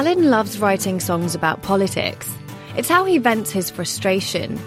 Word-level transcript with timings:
Alan 0.00 0.30
loves 0.30 0.58
writing 0.58 0.98
songs 0.98 1.34
about 1.34 1.60
politics. 1.60 2.34
It's 2.74 2.88
how 2.88 3.04
he 3.04 3.18
vents 3.18 3.50
his 3.50 3.68
frustration. 3.68 4.58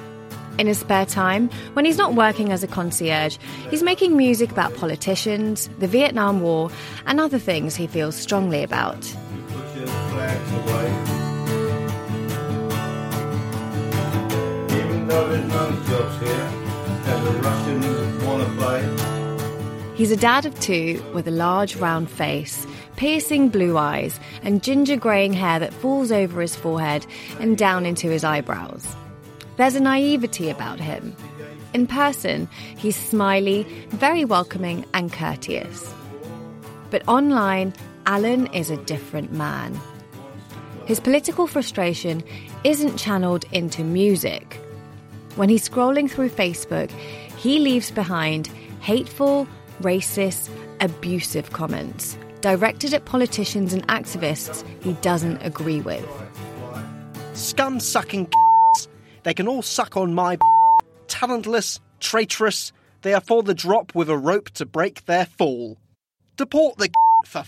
In 0.59 0.67
his 0.67 0.77
spare 0.77 1.07
time, 1.07 1.49
when 1.73 1.85
he's 1.85 1.97
not 1.97 2.13
working 2.13 2.51
as 2.51 2.61
a 2.61 2.67
concierge, 2.67 3.39
he's 3.71 3.81
making 3.81 4.15
music 4.15 4.51
about 4.51 4.75
politicians, 4.75 5.71
the 5.79 5.87
Vietnam 5.87 6.41
War, 6.41 6.69
and 7.07 7.19
other 7.19 7.39
things 7.39 7.75
he 7.75 7.87
feels 7.87 8.15
strongly 8.15 8.61
about. 8.61 9.03
He's 19.95 20.11
a 20.11 20.15
dad 20.15 20.45
of 20.45 20.59
two 20.59 21.03
with 21.15 21.27
a 21.27 21.31
large 21.31 21.75
round 21.77 22.07
face, 22.07 22.67
piercing 22.95 23.49
blue 23.49 23.77
eyes, 23.77 24.19
and 24.43 24.63
ginger 24.63 24.95
greying 24.95 25.33
hair 25.33 25.59
that 25.59 25.73
falls 25.73 26.11
over 26.11 26.41
his 26.41 26.55
forehead 26.55 27.05
and 27.39 27.57
down 27.57 27.85
into 27.85 28.09
his 28.09 28.23
eyebrows. 28.23 28.87
There's 29.57 29.75
a 29.75 29.79
naivety 29.79 30.49
about 30.49 30.79
him. 30.79 31.15
In 31.73 31.87
person, 31.87 32.47
he's 32.77 32.95
smiley, 32.95 33.63
very 33.89 34.25
welcoming, 34.25 34.85
and 34.93 35.11
courteous. 35.11 35.93
But 36.89 37.07
online, 37.07 37.73
Alan 38.05 38.47
is 38.47 38.69
a 38.69 38.77
different 38.77 39.31
man. 39.31 39.79
His 40.85 40.99
political 40.99 41.47
frustration 41.47 42.23
isn't 42.63 42.97
channeled 42.97 43.45
into 43.51 43.83
music. 43.83 44.59
When 45.35 45.49
he's 45.49 45.67
scrolling 45.67 46.09
through 46.09 46.29
Facebook, 46.29 46.91
he 47.37 47.59
leaves 47.59 47.89
behind 47.89 48.47
hateful, 48.81 49.47
racist, 49.81 50.49
abusive 50.79 51.51
comments 51.51 52.17
directed 52.43 52.93
at 52.93 53.05
politicians 53.05 53.71
and 53.71 53.87
activists 53.87 54.65
he 54.83 54.91
doesn't 54.95 55.37
agree 55.37 55.79
with. 55.79 56.05
Scum 57.33 57.79
sucking 57.79 58.29
They 59.23 59.33
can 59.33 59.47
all 59.47 59.61
suck 59.61 59.95
on 59.95 60.13
my 60.13 60.37
talentless, 61.07 61.79
traitorous. 62.01 62.73
They 63.01 63.13
are 63.13 63.21
for 63.21 63.43
the 63.43 63.53
drop 63.53 63.95
with 63.95 64.09
a 64.09 64.17
rope 64.17 64.49
to 64.51 64.65
break 64.65 65.05
their 65.05 65.25
fall. 65.25 65.77
Deport 66.35 66.77
the 66.77 66.89
for 67.25 67.45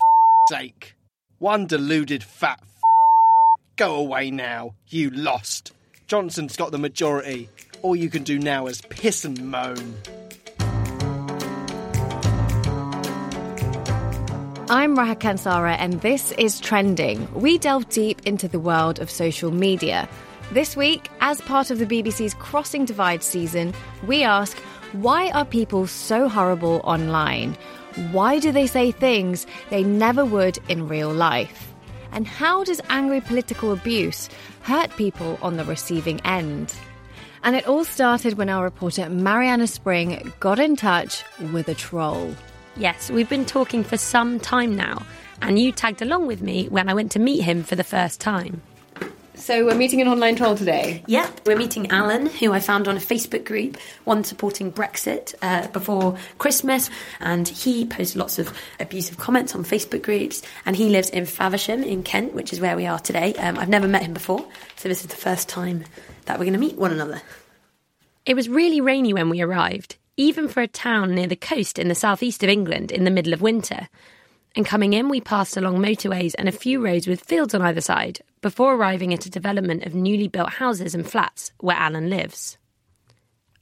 sake. 0.50 0.96
One 1.40 1.68
deluded 1.68 2.24
fat. 2.24 2.64
Go 3.76 3.96
away 3.96 4.32
now, 4.32 4.76
you 4.88 5.10
lost. 5.10 5.74
Johnson's 6.08 6.56
got 6.56 6.72
the 6.72 6.78
majority. 6.78 7.50
All 7.82 7.98
you 7.98 8.10
can 8.10 8.24
do 8.24 8.40
now 8.40 8.68
is 8.68 8.80
piss 8.80 9.26
and 9.26 9.52
moan. 9.52 9.96
I'm 14.68 14.98
Reha 14.98 15.16
Kansara, 15.16 15.76
and 15.78 16.02
this 16.02 16.32
is 16.40 16.60
Trending. 16.60 17.32
We 17.36 17.60
delve 17.60 17.88
deep 17.90 18.26
into 18.26 18.48
the 18.48 18.60
world 18.60 18.98
of 18.98 19.12
social 19.12 19.52
media. 19.52 20.10
This 20.54 20.76
week, 20.76 21.08
as 21.22 21.40
part 21.42 21.70
of 21.70 21.78
the 21.78 21.86
BBC's 21.86 22.34
Crossing 22.34 22.84
Divide 22.84 23.22
season, 23.22 23.76
we 24.08 24.24
ask 24.24 24.58
why 24.94 25.30
are 25.32 25.46
people 25.46 25.86
so 25.86 26.28
horrible 26.28 26.82
online? 26.84 27.56
Why 28.10 28.40
do 28.40 28.52
they 28.52 28.66
say 28.66 28.90
things 28.90 29.46
they 29.70 29.84
never 29.84 30.26
would 30.26 30.58
in 30.68 30.88
real 30.88 31.14
life? 31.14 31.72
And 32.12 32.26
how 32.26 32.64
does 32.64 32.82
angry 32.90 33.22
political 33.22 33.72
abuse 33.72 34.30
hurt 34.62 34.90
people 34.98 35.38
on 35.44 35.58
the 35.58 35.66
receiving 35.66 36.20
end? 36.22 36.74
And 37.44 37.56
it 37.56 37.68
all 37.68 37.86
started 37.86 38.34
when 38.34 38.50
our 38.50 38.64
reporter 38.64 39.12
Marianna 39.12 39.68
Spring 39.68 40.34
got 40.40 40.58
in 40.58 40.76
touch 40.76 41.24
with 41.54 41.68
a 41.68 41.76
troll. 41.76 42.34
Yes, 42.78 43.10
we've 43.10 43.30
been 43.30 43.46
talking 43.46 43.86
for 43.86 43.96
some 43.96 44.38
time 44.38 44.76
now, 44.76 45.06
and 45.42 45.58
you 45.58 45.72
tagged 45.72 46.02
along 46.02 46.28
with 46.28 46.42
me 46.42 46.68
when 46.68 46.90
I 46.90 46.94
went 46.94 47.14
to 47.14 47.20
meet 47.20 47.42
him 47.42 47.64
for 47.64 47.78
the 47.78 47.86
first 47.86 48.20
time. 48.20 48.62
So 49.36 49.66
we're 49.66 49.76
meeting 49.76 50.02
an 50.02 50.10
online 50.10 50.36
troll 50.36 50.56
today. 50.56 51.02
Yep, 51.08 51.42
we're 51.46 51.58
meeting 51.58 51.92
Alan, 51.92 52.26
who 52.26 52.52
I 52.52 52.60
found 52.60 52.90
on 52.90 52.98
a 52.98 53.00
Facebook 53.00 53.46
group, 53.46 53.78
one 54.04 54.26
supporting 54.26 54.74
Brexit 54.74 55.36
uh, 55.42 55.68
before 55.68 56.18
Christmas, 56.38 56.90
and 57.22 57.48
he 57.48 57.86
posts 57.86 58.18
lots 58.18 58.40
of 58.40 58.54
abusive 58.80 59.18
comments 59.18 59.56
on 59.56 59.64
Facebook 59.64 60.02
groups. 60.02 60.42
And 60.66 60.76
he 60.76 60.90
lives 60.90 61.10
in 61.10 61.26
Faversham 61.26 61.82
in 61.82 62.04
Kent, 62.04 62.34
which 62.34 62.52
is 62.52 62.60
where 62.60 62.76
we 62.76 62.88
are 62.88 63.00
today. 63.00 63.36
Um, 63.36 63.58
I've 63.58 63.70
never 63.70 63.88
met 63.88 64.04
him 64.04 64.14
before, 64.14 64.46
so 64.76 64.90
this 64.90 65.02
is 65.02 65.08
the 65.08 65.16
first 65.16 65.48
time 65.48 65.86
that 66.26 66.40
we're 66.40 66.46
going 66.46 66.54
to 66.54 66.60
meet 66.60 66.78
one 66.78 66.92
another. 66.92 67.22
It 68.26 68.36
was 68.36 68.50
really 68.50 68.82
rainy 68.82 69.14
when 69.14 69.30
we 69.30 69.42
arrived, 69.42 69.96
even 70.18 70.48
for 70.48 70.62
a 70.62 70.68
town 70.68 71.14
near 71.14 71.28
the 71.28 71.36
coast 71.36 71.78
in 71.78 71.88
the 71.88 71.96
southeast 71.96 72.44
of 72.44 72.50
England 72.50 72.92
in 72.92 73.04
the 73.04 73.12
middle 73.12 73.34
of 73.34 73.42
winter. 73.42 73.90
And 74.56 74.66
coming 74.66 74.94
in, 74.94 75.10
we 75.10 75.20
passed 75.20 75.58
along 75.58 75.80
motorways 75.80 76.34
and 76.38 76.48
a 76.48 76.54
few 76.54 76.84
roads 76.84 77.08
with 77.08 77.26
fields 77.26 77.54
on 77.54 77.62
either 77.62 77.82
side 77.82 78.22
before 78.42 78.76
arriving 78.76 79.14
at 79.14 79.26
a 79.26 79.30
development 79.30 79.84
of 79.86 79.94
newly 79.94 80.30
built 80.30 80.52
houses 80.52 80.96
and 80.96 81.10
flats 81.10 81.52
where 81.60 81.76
Alan 81.76 82.10
lives. 82.10 82.58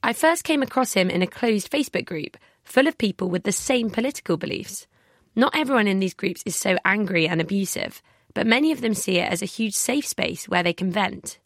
I 0.02 0.12
first 0.12 0.44
came 0.44 0.62
across 0.62 0.92
him 0.92 1.10
in 1.10 1.22
a 1.22 1.26
closed 1.26 1.70
Facebook 1.70 2.04
group 2.04 2.36
full 2.62 2.86
of 2.86 2.98
people 2.98 3.28
with 3.28 3.42
the 3.42 3.52
same 3.52 3.90
political 3.90 4.36
beliefs. 4.36 4.86
Not 5.34 5.56
everyone 5.56 5.88
in 5.88 5.98
these 5.98 6.14
groups 6.14 6.42
is 6.46 6.54
so 6.54 6.76
angry 6.84 7.26
and 7.26 7.40
abusive, 7.40 8.02
but 8.34 8.46
many 8.46 8.70
of 8.70 8.80
them 8.80 8.94
see 8.94 9.18
it 9.18 9.30
as 9.30 9.42
a 9.42 9.46
huge 9.46 9.74
safe 9.74 10.06
space 10.06 10.48
where 10.48 10.62
they 10.62 10.72
can 10.72 10.92
vent. 10.92 11.38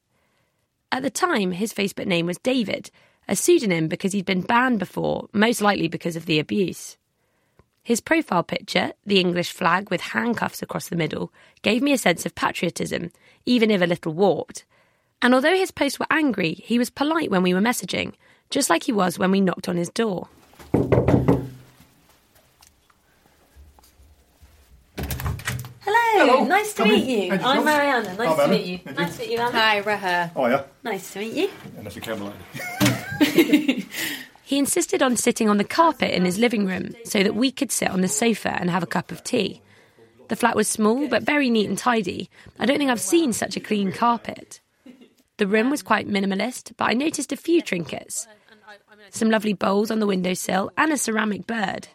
At 0.91 1.03
the 1.03 1.11
time, 1.11 1.53
his 1.53 1.73
Facebook 1.73 2.07
name 2.07 2.27
was 2.27 2.39
David, 2.39 2.91
a 3.29 3.37
pseudonym 3.37 3.89
because 3.89 4.13
he'd 4.13 4.25
been 4.27 4.41
banned 4.41 4.79
before, 4.79 5.29
most 5.33 5.61
likely 5.61 5.89
because 5.89 6.17
of 6.17 6.27
the 6.27 6.39
abuse. 6.39 6.97
His 7.83 8.01
profile 8.01 8.43
picture, 8.43 8.93
the 9.07 9.21
English 9.21 9.53
flag 9.53 9.91
with 9.91 10.01
handcuffs 10.01 10.63
across 10.63 10.89
the 10.89 10.97
middle, 10.97 11.33
gave 11.63 11.83
me 11.83 11.93
a 11.93 11.99
sense 11.99 12.27
of 12.27 12.35
patriotism, 12.35 13.11
even 13.47 13.71
if 13.71 13.81
a 13.81 13.87
little 13.87 14.13
warped. 14.13 14.65
And 15.23 15.35
although 15.35 15.55
his 15.55 15.71
posts 15.71 15.99
were 15.99 16.07
angry, 16.11 16.55
he 16.55 16.79
was 16.79 16.91
polite 16.91 17.31
when 17.31 17.43
we 17.43 17.55
were 17.55 17.61
messaging, 17.61 18.13
just 18.51 18.71
like 18.71 18.83
he 18.85 18.93
was 18.93 19.19
when 19.19 19.31
we 19.31 19.41
knocked 19.41 19.69
on 19.69 19.77
his 19.77 19.89
door. 19.91 20.29
Hello, 25.85 26.45
nice 26.45 26.73
to 26.75 26.83
Come 26.83 26.89
meet 26.93 27.03
in. 27.09 27.23
you. 27.23 27.29
Thank 27.31 27.45
I'm 27.45 27.57
John. 27.57 27.65
Marianna. 27.65 28.15
Nice 28.15 28.19
Hi, 28.19 28.25
to 28.25 28.37
Marianna. 28.37 28.53
meet 28.53 28.67
you. 28.67 28.79
Thank 28.79 28.99
Nice 28.99 29.17
to 29.17 29.23
meet 29.23 29.31
you, 29.31 29.39
Alan. 29.39 29.53
Hi, 29.55 29.83
Reha. 29.83 30.31
Oh 30.37 30.47
yeah, 30.47 30.63
Nice 30.83 31.13
to 31.13 31.19
meet 31.21 31.33
you. 31.35 31.51
and 31.77 31.87
that's 31.87 31.97
a 31.97 32.01
camera 32.01 32.33
lady. 32.81 32.95
He 34.49 34.57
insisted 34.57 35.03
on 35.03 35.17
sitting 35.17 35.51
on 35.51 35.59
the 35.59 35.63
carpet 35.63 36.15
in 36.15 36.25
his 36.25 36.39
living 36.39 36.65
room 36.65 36.95
so 37.05 37.23
that 37.23 37.35
we 37.35 37.51
could 37.53 37.71
sit 37.71 37.91
on 37.91 38.01
the 38.01 38.09
sofa 38.09 38.57
and 38.59 38.71
have 38.71 38.83
a 38.83 38.87
cup 38.87 39.13
of 39.13 39.23
tea. 39.23 39.61
The 40.29 40.37
flat 40.37 40.57
was 40.57 40.67
small 40.67 41.07
but 41.07 41.23
very 41.23 41.51
neat 41.51 41.69
and 41.69 41.77
tidy. 41.77 42.31
I 42.59 42.65
don't 42.65 42.79
think 42.79 42.91
I've 42.91 42.99
seen 42.99 43.35
such 43.35 43.59
a 43.59 43.61
clean 43.61 43.93
carpet. 43.93 44.61
The 45.37 45.47
room 45.47 45.69
was 45.69 45.83
quite 45.83 46.09
minimalist, 46.09 46.73
but 46.79 46.89
I 46.89 46.95
noticed 46.95 47.31
a 47.31 47.37
few 47.37 47.61
trinkets. 47.61 48.27
Some 49.11 49.29
lovely 49.29 49.53
bowls 49.53 49.91
on 49.91 50.01
the 50.01 50.07
windowsill 50.07 50.71
and 50.79 50.95
a 50.95 50.97
ceramic 50.97 51.47
bird. 51.47 51.89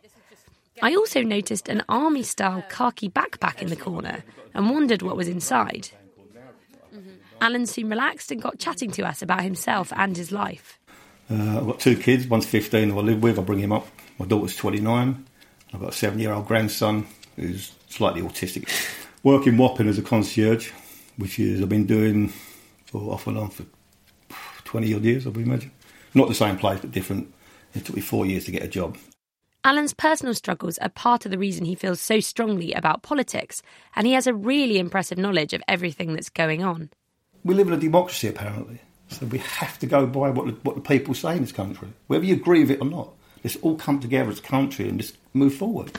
I 0.80 0.94
also 0.94 1.24
noticed 1.24 1.70
an 1.70 1.84
army 1.90 2.22
style 2.22 2.64
khaki 2.70 3.10
backpack 3.10 3.64
in 3.64 3.70
the 3.70 3.76
corner 3.76 4.24
and 4.54 4.70
wondered 4.70 5.02
what 5.02 5.18
was 5.18 5.28
inside. 5.28 5.90
Alan 7.42 7.66
soon 7.66 7.90
relaxed 7.90 8.32
and 8.32 8.40
got 8.40 8.60
chatting 8.60 8.92
to 8.92 9.08
us 9.08 9.24
about 9.24 9.42
himself 9.42 9.92
and 9.96 10.16
his 10.16 10.32
life. 10.32 10.80
Uh, 11.30 11.60
I've 11.60 11.66
got 11.66 11.80
two 11.80 11.98
kids. 11.98 12.28
One's 12.28 12.46
15 12.46 12.90
who 12.90 13.00
I 13.00 13.02
live 13.02 13.24
with. 13.24 13.40
I 13.40 13.42
bring 13.42 13.60
him 13.60 13.72
up. 13.72 13.88
My 14.20 14.26
daughter's 14.26 14.56
29. 14.56 15.26
I've 15.74 15.80
got 15.80 15.90
a 15.90 15.94
seven-year-old 15.94 16.48
grandson 16.48 17.08
who's 17.36 17.74
slightly 17.90 18.22
autistic. 18.22 18.70
Work 19.24 19.48
in 19.48 19.58
Wapping 19.58 19.88
as 19.88 19.98
a 19.98 20.02
concierge, 20.02 20.72
which 21.18 21.40
is 21.40 21.62
I've 21.62 21.70
been 21.70 21.86
doing 21.86 22.32
for 22.86 23.12
off 23.12 23.26
and 23.28 23.38
on 23.38 23.50
for 23.50 23.66
20 24.66 24.94
odd 24.94 25.04
years, 25.04 25.26
I 25.26 25.30
would 25.30 25.46
imagine. 25.46 25.72
Not 26.14 26.28
the 26.28 26.36
same 26.36 26.58
place, 26.58 26.80
but 26.80 26.92
different. 26.92 27.34
It 27.74 27.86
took 27.86 27.96
me 27.96 28.02
four 28.02 28.26
years 28.26 28.46
to 28.46 28.52
get 28.52 28.64
a 28.64 28.68
job. 28.68 28.98
Alan's 29.64 29.94
personal 29.94 30.34
struggles 30.34 30.78
are 30.80 30.90
part 30.90 31.26
of 31.26 31.32
the 31.32 31.38
reason 31.38 31.64
he 31.64 31.74
feels 31.74 32.02
so 32.02 32.20
strongly 32.20 32.74
about 32.74 33.02
politics, 33.02 33.64
and 33.96 34.06
he 34.06 34.14
has 34.14 34.28
a 34.28 34.34
really 34.34 34.78
impressive 34.78 35.18
knowledge 35.18 35.54
of 35.54 35.64
everything 35.68 36.14
that's 36.14 36.30
going 36.30 36.64
on. 36.64 36.90
We 37.44 37.56
live 37.56 37.68
in 37.68 37.74
a 37.74 37.78
democracy, 37.78 38.28
apparently, 38.28 38.82
so 39.14 39.26
we 39.28 39.40
have 39.40 39.80
to 39.80 39.86
go 39.86 40.06
by 40.06 40.30
what 40.30 40.48
the, 40.48 40.52
what 40.64 40.76
the 40.76 40.82
people 40.82 41.14
say 41.14 41.36
in 41.36 41.42
this 41.42 41.52
country, 41.52 41.90
whether 42.08 42.26
you 42.26 42.36
agree 42.36 42.62
with 42.62 42.72
it 42.72 42.82
or 42.82 42.88
not. 42.88 43.10
Let's 43.44 43.58
all 43.58 43.76
come 43.76 44.00
together 44.00 44.30
as 44.32 44.40
a 44.40 44.44
country 44.44 44.88
and 44.88 45.00
just 45.00 45.18
move 45.34 45.54
forward. 45.54 45.92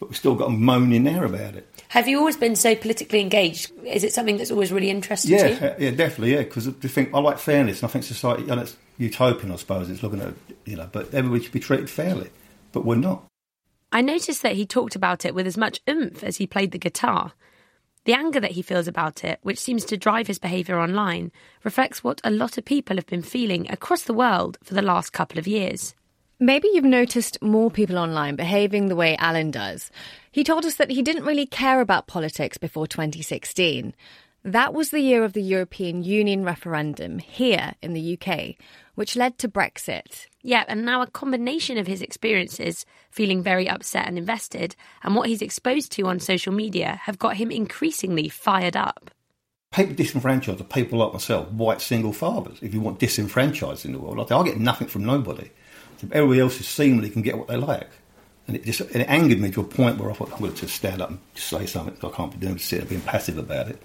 But 0.00 0.08
we've 0.08 0.16
still 0.16 0.34
got 0.34 0.46
to 0.46 0.50
moan 0.50 0.92
in 0.92 1.04
there 1.04 1.24
about 1.24 1.54
it. 1.54 1.68
Have 1.88 2.08
you 2.08 2.18
always 2.18 2.36
been 2.36 2.56
so 2.56 2.74
politically 2.74 3.20
engaged? 3.20 3.70
Is 3.84 4.02
it 4.02 4.12
something 4.12 4.36
that's 4.36 4.50
always 4.50 4.72
really 4.72 4.90
interested 4.90 5.30
Yeah, 5.30 5.46
you? 5.46 5.86
yeah, 5.86 5.90
definitely, 5.92 6.32
yeah. 6.32 6.42
Because 6.42 6.66
I 6.66 6.72
think 6.72 7.14
I 7.14 7.20
like 7.20 7.38
fairness, 7.38 7.82
and 7.82 7.88
I 7.88 7.92
think 7.92 8.04
society, 8.04 8.48
and 8.48 8.60
it's 8.60 8.76
utopian, 8.98 9.52
I 9.52 9.56
suppose. 9.56 9.90
It's 9.90 10.02
looking 10.02 10.20
at 10.20 10.34
you 10.64 10.76
know, 10.76 10.88
but 10.90 11.12
everybody 11.14 11.44
should 11.44 11.52
be 11.52 11.60
treated 11.60 11.88
fairly, 11.88 12.30
but 12.72 12.84
we're 12.84 12.96
not. 12.96 13.24
I 13.92 14.00
noticed 14.00 14.42
that 14.42 14.56
he 14.56 14.64
talked 14.66 14.96
about 14.96 15.24
it 15.24 15.34
with 15.34 15.46
as 15.46 15.58
much 15.58 15.80
oomph 15.88 16.24
as 16.24 16.38
he 16.38 16.46
played 16.46 16.72
the 16.72 16.78
guitar. 16.78 17.32
The 18.04 18.14
anger 18.14 18.40
that 18.40 18.52
he 18.52 18.62
feels 18.62 18.88
about 18.88 19.22
it, 19.22 19.38
which 19.42 19.60
seems 19.60 19.84
to 19.84 19.96
drive 19.96 20.26
his 20.26 20.40
behaviour 20.40 20.78
online, 20.80 21.30
reflects 21.62 22.02
what 22.02 22.20
a 22.24 22.30
lot 22.30 22.58
of 22.58 22.64
people 22.64 22.96
have 22.96 23.06
been 23.06 23.22
feeling 23.22 23.70
across 23.70 24.02
the 24.02 24.14
world 24.14 24.58
for 24.64 24.74
the 24.74 24.82
last 24.82 25.12
couple 25.12 25.38
of 25.38 25.46
years. 25.46 25.94
Maybe 26.40 26.68
you've 26.72 26.84
noticed 26.84 27.40
more 27.40 27.70
people 27.70 27.96
online 27.96 28.34
behaving 28.34 28.88
the 28.88 28.96
way 28.96 29.16
Alan 29.16 29.52
does. 29.52 29.92
He 30.32 30.42
told 30.42 30.64
us 30.64 30.74
that 30.74 30.90
he 30.90 31.00
didn't 31.00 31.24
really 31.24 31.46
care 31.46 31.80
about 31.80 32.08
politics 32.08 32.58
before 32.58 32.88
2016. 32.88 33.94
That 34.44 34.74
was 34.74 34.90
the 34.90 34.98
year 34.98 35.22
of 35.22 35.34
the 35.34 35.42
European 35.42 36.02
Union 36.02 36.44
referendum 36.44 37.20
here 37.20 37.74
in 37.80 37.92
the 37.92 38.18
UK, 38.18 38.56
which 38.96 39.14
led 39.14 39.38
to 39.38 39.48
Brexit. 39.48 40.26
Yeah, 40.42 40.64
and 40.66 40.84
now 40.84 41.02
a 41.02 41.06
combination 41.06 41.78
of 41.78 41.86
his 41.86 42.02
experiences, 42.02 42.84
feeling 43.10 43.42
very 43.42 43.68
upset 43.68 44.08
and 44.08 44.18
invested, 44.18 44.74
and 45.02 45.14
what 45.14 45.28
he's 45.28 45.42
exposed 45.42 45.92
to 45.92 46.06
on 46.06 46.18
social 46.18 46.52
media 46.52 47.00
have 47.04 47.18
got 47.18 47.36
him 47.36 47.50
increasingly 47.50 48.28
fired 48.28 48.76
up. 48.76 49.10
People 49.72 49.94
disenfranchised 49.94 50.60
are 50.60 50.64
people 50.64 50.98
like 50.98 51.12
myself, 51.12 51.50
white 51.52 51.80
single 51.80 52.12
fathers. 52.12 52.58
If 52.60 52.74
you 52.74 52.80
want 52.80 52.98
disenfranchised 52.98 53.86
in 53.86 53.92
the 53.92 53.98
world, 53.98 54.32
I, 54.32 54.42
get 54.42 54.58
nothing 54.58 54.88
from 54.88 55.04
nobody. 55.04 55.50
Everybody 56.10 56.40
else 56.40 56.60
is 56.60 56.66
seemingly 56.66 57.08
can 57.08 57.22
get 57.22 57.38
what 57.38 57.46
they 57.46 57.56
like. 57.56 57.88
And 58.48 58.56
it 58.56 58.64
just 58.64 58.80
and 58.80 58.96
it 58.96 59.08
angered 59.08 59.40
me 59.40 59.52
to 59.52 59.60
a 59.60 59.64
point 59.64 59.98
where 59.98 60.10
I 60.10 60.14
thought 60.14 60.32
I'm 60.32 60.40
going 60.40 60.52
to 60.52 60.68
stand 60.68 61.00
up 61.00 61.10
and 61.10 61.20
say 61.36 61.64
something. 61.64 61.96
I 62.02 62.14
can't 62.14 62.32
be 62.32 62.44
doing 62.44 62.58
sit 62.58 62.80
there 62.80 62.88
being 62.88 63.00
passive 63.02 63.38
about 63.38 63.68
it. 63.68 63.80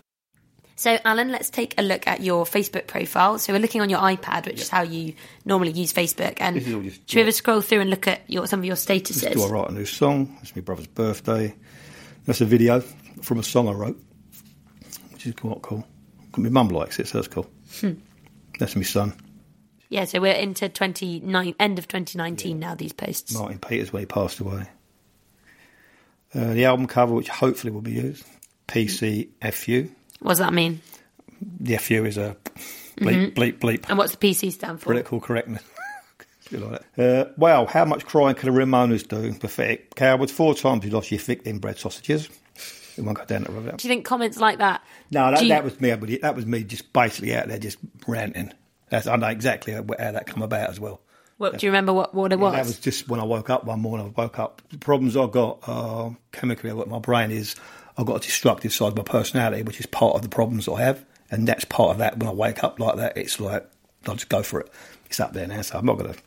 So, 0.80 1.00
Alan, 1.04 1.30
let's 1.32 1.50
take 1.50 1.74
a 1.80 1.82
look 1.82 2.06
at 2.06 2.22
your 2.22 2.46
Facebook 2.46 2.86
profile. 2.86 3.40
So, 3.40 3.52
we're 3.52 3.58
looking 3.60 3.82
on 3.82 3.90
your 3.90 3.98
iPad, 4.00 4.46
which 4.46 4.62
is 4.62 4.70
how 4.70 4.84
you 4.84 5.16
normally 5.44 5.72
use 5.72 5.92
Facebook. 5.92 6.38
And 6.40 6.56
This 6.56 6.68
is 6.68 6.74
all 6.76 6.82
just- 6.84 7.10
should 7.10 7.16
we 7.18 7.22
ever 7.24 7.32
scroll 7.32 7.62
through 7.62 7.80
and 7.82 7.90
look 7.90 8.08
at 8.08 8.22
your 8.30 8.46
some 8.46 8.60
of 8.60 8.66
your 8.66 8.76
statuses? 8.76 9.24
Just 9.24 9.34
do 9.34 9.44
I 9.44 9.48
write 9.50 9.70
a 9.70 9.74
new 9.74 9.86
song? 9.86 10.38
It's 10.44 10.56
my 10.56 10.62
brother's 10.62 10.86
birthday. 10.86 11.56
That's 12.26 12.42
a 12.42 12.46
video 12.46 12.82
from 13.24 13.40
a 13.40 13.44
song 13.44 13.68
I 13.68 13.72
wrote, 13.72 14.00
which 15.14 15.26
is 15.26 15.34
quite 15.34 15.64
cool. 15.64 15.84
My 16.36 16.50
mum 16.50 16.68
likes 16.68 17.00
it, 17.00 17.08
so 17.08 17.18
that's 17.18 17.28
cool. 17.28 17.50
Hmm. 17.82 17.94
That's 18.60 18.76
my 18.76 18.84
son, 18.84 19.14
Yeah, 19.90 20.06
so 20.06 20.20
we're 20.20 20.34
into 20.34 20.70
29, 20.70 21.56
end 21.60 21.80
of 21.80 21.88
2019 21.88 22.60
now, 22.60 22.76
these 22.76 22.94
posts. 22.94 23.34
Martin 23.34 23.58
Peters, 23.58 23.92
where 23.92 24.02
he 24.02 24.06
passed 24.06 24.40
away. 24.40 24.68
Uh, 26.36 26.54
the 26.54 26.66
album 26.66 26.86
cover, 26.86 27.14
which 27.16 27.30
hopefully 27.30 27.72
will 27.72 27.82
be 27.82 27.94
used, 27.94 28.24
PCFU. 28.68 29.90
What 30.20 30.32
does 30.32 30.40
that 30.40 30.54
mean? 30.54 30.82
The 31.60 31.78
FU 31.78 32.06
is 32.06 32.18
a 32.18 32.36
bleep, 32.98 33.34
Mm-hmm. 33.34 33.40
bleep, 33.40 33.60
bleep. 33.60 33.86
And 33.90 33.98
what's 33.98 34.16
the 34.16 34.18
PC 34.18 34.52
stand 34.52 34.80
for? 34.80 34.86
Political 34.86 35.20
correctness. 35.22 35.64
Like. 36.50 36.82
Uh, 36.98 37.26
wow, 37.36 37.66
how 37.66 37.84
much 37.84 38.06
crying 38.06 38.34
can 38.34 38.54
the 38.54 38.58
Remoaners 38.58 39.06
do? 39.06 39.34
Pathetic. 39.38 39.94
Cowards, 39.96 40.32
four 40.32 40.56
times 40.56 40.86
you 40.86 40.92
lost 40.92 41.12
your 41.12 41.20
thick 41.20 41.42
inbred 41.46 41.78
sausages. 41.78 42.30
It 42.98 43.02
won't 43.04 43.18
go 43.18 43.26
down 43.26 43.44
that 43.44 43.52
road. 43.52 43.76
Do 43.76 43.86
you 43.86 43.94
think 43.94 44.06
comments 44.06 44.38
like 44.40 44.60
that? 44.60 44.82
No, 45.12 45.30
that, 45.30 45.42
you- 45.44 45.50
that 45.50 45.66
was 45.66 45.82
me. 45.82 45.90
That 46.22 46.36
was 46.38 46.46
me 46.46 46.64
just 46.64 46.94
basically 46.94 47.36
out 47.36 47.50
there 47.50 47.60
just 47.60 47.78
ranting. 48.08 48.54
That's, 48.90 49.08
I 49.08 49.18
know 49.18 49.28
exactly 49.28 49.74
how, 49.74 49.82
that 49.82 50.26
come 50.26 50.42
about 50.42 50.70
as 50.70 50.80
well. 50.80 51.02
What, 51.36 51.58
do 51.60 51.66
you 51.66 51.70
remember 51.72 51.92
what, 51.92 52.16
what 52.16 52.32
it 52.32 52.40
was? 52.40 52.54
That 52.54 52.66
was 52.66 52.80
just 52.80 53.10
when 53.10 53.20
I 53.20 53.24
woke 53.26 53.50
up 53.50 53.66
one 53.66 53.82
morning. 53.82 54.14
I 54.18 54.22
woke 54.22 54.40
up. 54.40 54.62
The 54.72 54.78
problems 54.78 55.18
I've 55.18 55.32
got 55.32 55.60
uh, 55.68 56.12
chemically, 56.32 56.72
what 56.72 56.88
my 56.88 57.00
brain 57.00 57.30
is, 57.30 57.58
I've 57.98 58.06
got 58.06 58.18
a 58.18 58.26
destructive 58.26 58.74
side 58.74 58.90
of 58.90 58.98
my 58.98 59.04
personality, 59.04 59.64
which 59.64 59.80
is 59.80 59.86
part 59.86 60.16
of 60.16 60.22
the 60.22 60.30
problems 60.30 60.66
that 60.66 60.74
I 60.74 60.82
have. 60.84 61.06
And 61.30 61.48
that's 61.48 61.66
part 61.66 61.92
of 61.92 61.98
that. 61.98 62.18
When 62.18 62.30
I 62.30 62.32
wake 62.32 62.64
up 62.64 62.80
like 62.80 62.96
that, 62.98 63.18
it's 63.18 63.40
like, 63.40 63.68
I'll 64.08 64.16
just 64.16 64.30
go 64.30 64.44
for 64.44 64.62
it. 64.62 64.72
It's 65.08 65.20
up 65.20 65.34
there 65.34 65.48
now, 65.48 65.62
so 65.62 65.78
I'm 65.78 65.86
not 65.86 65.98
going 65.98 66.14
to 66.14 66.20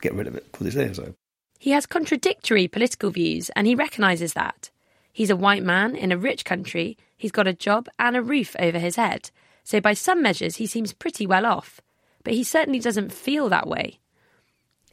get 0.00 0.14
rid 0.14 0.26
of 0.26 0.34
it 0.34 0.50
because 0.50 0.66
it's 0.68 0.76
there. 0.76 0.94
So 0.94 1.14
He 1.58 1.70
has 1.70 1.86
contradictory 1.86 2.66
political 2.66 3.10
views, 3.10 3.50
and 3.50 3.66
he 3.66 3.74
recognises 3.74 4.32
that. 4.32 4.70
He's 5.12 5.30
a 5.30 5.36
white 5.36 5.62
man 5.62 5.96
in 5.96 6.12
a 6.12 6.18
rich 6.18 6.44
country, 6.44 6.96
he's 7.16 7.32
got 7.32 7.48
a 7.48 7.52
job 7.52 7.88
and 7.98 8.16
a 8.16 8.22
roof 8.22 8.54
over 8.58 8.78
his 8.78 8.96
head, 8.96 9.30
so 9.64 9.80
by 9.80 9.92
some 9.92 10.22
measures 10.22 10.56
he 10.56 10.66
seems 10.66 10.92
pretty 10.92 11.26
well 11.26 11.44
off. 11.44 11.80
But 12.22 12.34
he 12.34 12.44
certainly 12.44 12.78
doesn't 12.78 13.12
feel 13.12 13.48
that 13.48 13.66
way. 13.66 13.98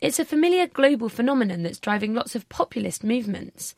It's 0.02 0.20
a 0.20 0.26
familiar 0.26 0.68
global 0.68 1.10
phenomenon 1.10 1.64
that's 1.64 1.80
driving 1.80 2.14
lots 2.14 2.36
of 2.36 2.50
populist 2.50 3.04
movements. 3.04 3.76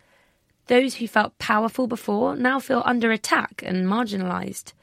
Those 0.67 0.95
who 0.95 1.07
felt 1.07 1.37
powerful 1.39 1.87
before 1.87 2.35
now 2.35 2.59
feel 2.59 2.83
under 2.85 3.11
attack 3.11 3.63
and 3.65 3.87
marginalised. 3.87 4.73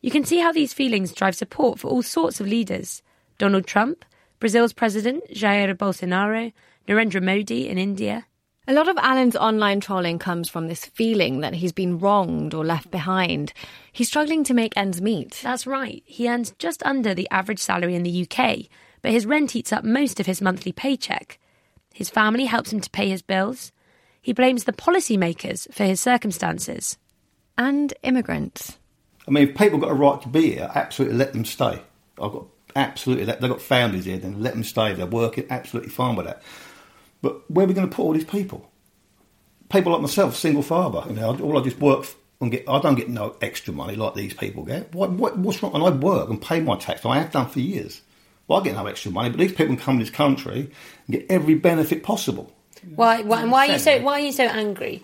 You 0.00 0.10
can 0.10 0.24
see 0.24 0.38
how 0.38 0.52
these 0.52 0.72
feelings 0.72 1.12
drive 1.12 1.34
support 1.34 1.78
for 1.78 1.88
all 1.88 2.02
sorts 2.02 2.40
of 2.40 2.46
leaders 2.46 3.02
Donald 3.36 3.66
Trump, 3.66 4.04
Brazil's 4.40 4.72
president 4.72 5.24
Jair 5.30 5.72
Bolsonaro, 5.74 6.52
Narendra 6.88 7.22
Modi 7.22 7.68
in 7.68 7.78
India. 7.78 8.26
A 8.66 8.72
lot 8.72 8.88
of 8.88 8.98
Alan's 8.98 9.36
online 9.36 9.80
trolling 9.80 10.18
comes 10.18 10.48
from 10.48 10.68
this 10.68 10.84
feeling 10.84 11.40
that 11.40 11.54
he's 11.54 11.72
been 11.72 11.98
wronged 11.98 12.52
or 12.52 12.64
left 12.64 12.90
behind. 12.90 13.52
He's 13.92 14.08
struggling 14.08 14.44
to 14.44 14.54
make 14.54 14.76
ends 14.76 15.00
meet. 15.00 15.40
That's 15.42 15.66
right, 15.66 16.02
he 16.04 16.28
earns 16.28 16.52
just 16.58 16.82
under 16.84 17.14
the 17.14 17.28
average 17.30 17.60
salary 17.60 17.94
in 17.94 18.02
the 18.02 18.28
UK, 18.30 18.66
but 19.00 19.10
his 19.10 19.26
rent 19.26 19.56
eats 19.56 19.72
up 19.72 19.84
most 19.84 20.20
of 20.20 20.26
his 20.26 20.42
monthly 20.42 20.72
paycheck. 20.72 21.38
His 21.94 22.10
family 22.10 22.44
helps 22.44 22.72
him 22.72 22.80
to 22.80 22.90
pay 22.90 23.08
his 23.08 23.22
bills. 23.22 23.72
He 24.20 24.32
blames 24.32 24.64
the 24.64 24.72
policymakers 24.72 25.72
for 25.72 25.84
his 25.84 26.00
circumstances. 26.00 26.96
And 27.56 27.92
immigrants. 28.02 28.78
I 29.26 29.30
mean, 29.30 29.48
if 29.48 29.56
people 29.56 29.78
got 29.78 29.90
a 29.90 29.94
right 29.94 30.20
to 30.22 30.28
be 30.28 30.52
here, 30.52 30.70
absolutely 30.74 31.18
let 31.18 31.32
them 31.32 31.44
stay. 31.44 31.82
I've 32.20 32.32
got 32.32 32.46
absolutely 32.76 33.26
let, 33.26 33.40
they've 33.40 33.50
got 33.50 33.60
families 33.60 34.04
here, 34.04 34.18
then 34.18 34.42
let 34.42 34.54
them 34.54 34.64
stay. 34.64 34.94
They're 34.94 35.06
working 35.06 35.46
absolutely 35.50 35.90
fine 35.90 36.16
with 36.16 36.26
that. 36.26 36.42
But 37.20 37.50
where 37.50 37.64
are 37.64 37.68
we 37.68 37.74
going 37.74 37.88
to 37.88 37.94
put 37.94 38.02
all 38.02 38.12
these 38.12 38.24
people? 38.24 38.70
People 39.68 39.92
like 39.92 40.00
myself, 40.00 40.36
single 40.36 40.62
father. 40.62 41.02
You 41.08 41.16
know, 41.16 41.36
all 41.40 41.58
I 41.58 41.62
just 41.62 41.78
work 41.78 42.00
f- 42.04 42.16
and 42.40 42.50
get. 42.50 42.68
I 42.68 42.80
don't 42.80 42.94
get 42.94 43.08
no 43.08 43.36
extra 43.42 43.74
money 43.74 43.96
like 43.96 44.14
these 44.14 44.34
people 44.34 44.64
get. 44.64 44.94
What, 44.94 45.10
what, 45.10 45.36
what's 45.36 45.62
wrong? 45.62 45.74
And 45.74 45.84
I 45.84 45.90
work 45.90 46.30
and 46.30 46.40
pay 46.40 46.60
my 46.60 46.76
tax. 46.76 47.04
I 47.04 47.18
have 47.18 47.32
done 47.32 47.48
for 47.48 47.60
years. 47.60 48.00
Well, 48.46 48.60
I 48.60 48.64
get 48.64 48.76
no 48.76 48.86
extra 48.86 49.10
money, 49.10 49.28
but 49.28 49.38
these 49.38 49.52
people 49.52 49.74
can 49.74 49.76
come 49.76 49.98
to 49.98 50.04
this 50.04 50.14
country 50.14 50.70
and 51.06 51.16
get 51.16 51.26
every 51.28 51.54
benefit 51.54 52.02
possible. 52.02 52.54
Why, 52.94 53.22
why, 53.22 53.42
and 53.42 53.50
why 53.50 53.68
are 53.68 53.72
you 53.72 53.78
so 53.78 54.00
why 54.00 54.14
are 54.14 54.24
you 54.24 54.32
so 54.32 54.44
angry? 54.44 55.02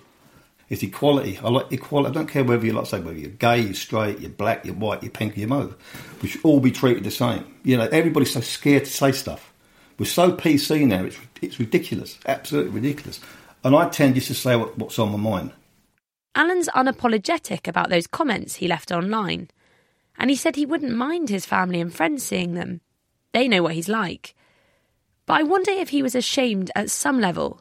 It's 0.69 0.82
equality. 0.82 1.38
I 1.43 1.50
like 1.50 1.73
equality. 1.73 2.11
I 2.11 2.15
don't 2.15 2.26
care 2.26 2.44
whether 2.44 2.65
you're 2.65 2.75
like 2.75 2.87
say 2.87 3.00
whether 3.00 3.19
you're 3.19 3.31
gay, 3.31 3.61
you're 3.61 3.75
straight, 3.75 4.21
you're 4.21 4.31
black, 4.31 4.65
you're 4.65 4.75
white, 4.75 5.03
you're 5.03 5.12
pink, 5.12 5.37
you're 5.37 5.49
mauve. 5.49 5.76
We 6.23 6.29
should 6.29 6.44
all 6.44 6.61
be 6.61 6.71
treated 6.71 7.05
the 7.05 7.11
same. 7.11 7.44
You 7.62 7.76
know, 7.76 7.88
everybody's 7.91 8.32
so 8.32 8.41
scared 8.41 8.85
to 8.85 8.91
say 8.91 9.12
stuff. 9.12 9.53
We're 9.99 10.06
so 10.06 10.32
PC 10.32 10.87
now. 10.87 11.05
It's 11.05 11.19
it's 11.43 11.61
ridiculous, 11.61 12.19
absolutely 12.26 12.73
ridiculous. 12.73 13.21
And 13.62 13.75
I 13.75 13.88
tend 13.88 14.15
just 14.15 14.29
to 14.29 14.35
say 14.35 14.56
what, 14.56 14.76
what's 14.79 14.99
on 14.99 15.11
my 15.12 15.19
mind. 15.19 15.53
Alan's 16.35 16.69
unapologetic 16.69 17.69
about 17.69 17.91
those 17.91 18.06
comments 18.06 18.56
he 18.56 18.69
left 18.69 18.91
online. 18.91 19.49
And 20.19 20.31
he 20.31 20.37
said 20.37 20.56
he 20.56 20.67
wouldn't 20.67 20.94
mind 20.94 21.29
his 21.29 21.47
family 21.47 21.81
and 21.81 21.93
friends 21.93 22.25
seeing 22.25 22.55
them. 22.55 22.81
They 23.32 23.49
know 23.49 23.62
what 23.62 23.75
he's 23.75 23.88
like. 23.88 24.35
But 25.26 25.35
I 25.35 25.43
wonder 25.43 25.71
if 25.71 25.88
he 25.88 26.03
was 26.03 26.15
ashamed 26.15 26.71
at 26.75 26.91
some 26.91 27.21
level. 27.21 27.61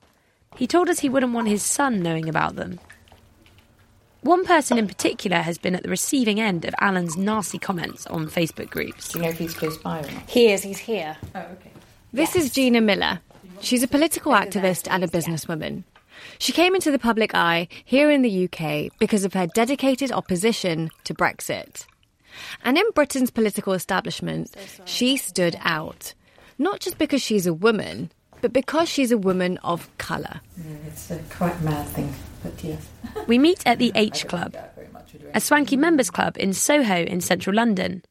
He 0.55 0.67
told 0.67 0.89
us 0.89 0.99
he 0.99 1.09
wouldn't 1.09 1.33
want 1.33 1.47
his 1.47 1.63
son 1.63 2.01
knowing 2.01 2.29
about 2.29 2.55
them. 2.55 2.79
One 4.21 4.45
person 4.45 4.77
in 4.77 4.87
particular 4.87 5.37
has 5.37 5.57
been 5.57 5.75
at 5.75 5.83
the 5.83 5.89
receiving 5.89 6.39
end 6.39 6.63
of 6.63 6.73
Alan's 6.79 7.17
nasty 7.17 7.57
comments 7.57 8.07
on 8.07 8.27
Facebook 8.29 8.69
groups. 8.69 9.09
Do 9.09 9.19
you 9.19 9.25
know 9.25 9.31
if 9.31 9.37
he's 9.37 9.53
close 9.53 9.77
by 9.77 9.99
or 9.99 10.11
not? 10.11 10.29
He 10.29 10.51
is, 10.51 10.63
he's 10.63 10.77
here. 10.77 11.17
Oh, 11.35 11.39
okay. 11.39 11.71
This 12.13 12.35
is 12.35 12.51
Gina 12.51 12.79
Miller. 12.79 13.19
She's 13.59 13.83
a 13.83 13.87
political 13.87 14.31
activist 14.31 14.87
and 14.89 15.03
a 15.03 15.07
businesswoman. 15.07 15.83
She 16.37 16.51
came 16.53 16.75
into 16.75 16.91
the 16.91 16.99
public 16.99 17.35
eye 17.35 17.67
here 17.83 18.09
in 18.09 18.21
the 18.21 18.45
UK 18.45 18.97
because 18.99 19.25
of 19.25 19.33
her 19.33 19.47
dedicated 19.47 20.11
opposition 20.11 20.89
to 21.03 21.13
Brexit. 21.13 21.85
And 22.63 22.77
in 22.77 22.85
Britain's 22.91 23.31
political 23.31 23.73
establishment, 23.73 24.55
she 24.85 25.17
stood 25.17 25.57
out. 25.61 26.13
Not 26.63 26.79
just 26.79 26.97
because 26.97 27.21
she's 27.21 27.45
a 27.45 27.53
woman, 27.53 28.09
but 28.39 28.53
because 28.53 28.87
she's 28.87 29.11
a 29.11 29.17
woman 29.17 29.57
of 29.65 29.89
colour. 29.97 30.39
It's 30.87 31.11
uh, 31.11 31.15
a 31.15 31.35
quite 31.35 31.61
mad 31.61 31.85
thing, 31.87 32.13
but 32.41 32.63
yes. 32.63 32.87
We 33.27 33.37
meet 33.37 33.61
at 33.65 33.79
the 33.79 33.91
H 33.95 34.29
Club, 34.29 34.55
a 35.33 35.41
swanky 35.41 35.75
members 35.75 36.09
club 36.09 36.37
in 36.37 36.53
Soho 36.53 37.03
in 37.03 37.19
central 37.19 37.53
London. 37.53 38.01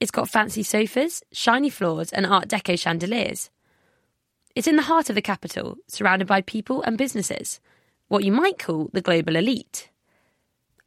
It's 0.00 0.10
got 0.10 0.30
fancy 0.30 0.62
sofas, 0.62 1.22
shiny 1.32 1.68
floors, 1.68 2.14
and 2.14 2.24
Art 2.24 2.48
Deco 2.48 2.78
chandeliers. 2.78 3.50
It's 4.54 4.66
in 4.66 4.76
the 4.76 4.88
heart 4.90 5.10
of 5.10 5.14
the 5.14 5.20
capital, 5.20 5.76
surrounded 5.86 6.26
by 6.26 6.40
people 6.40 6.80
and 6.80 6.96
businesses, 6.96 7.60
what 8.08 8.24
you 8.24 8.32
might 8.32 8.58
call 8.58 8.88
the 8.94 9.02
global 9.02 9.36
elite. 9.36 9.90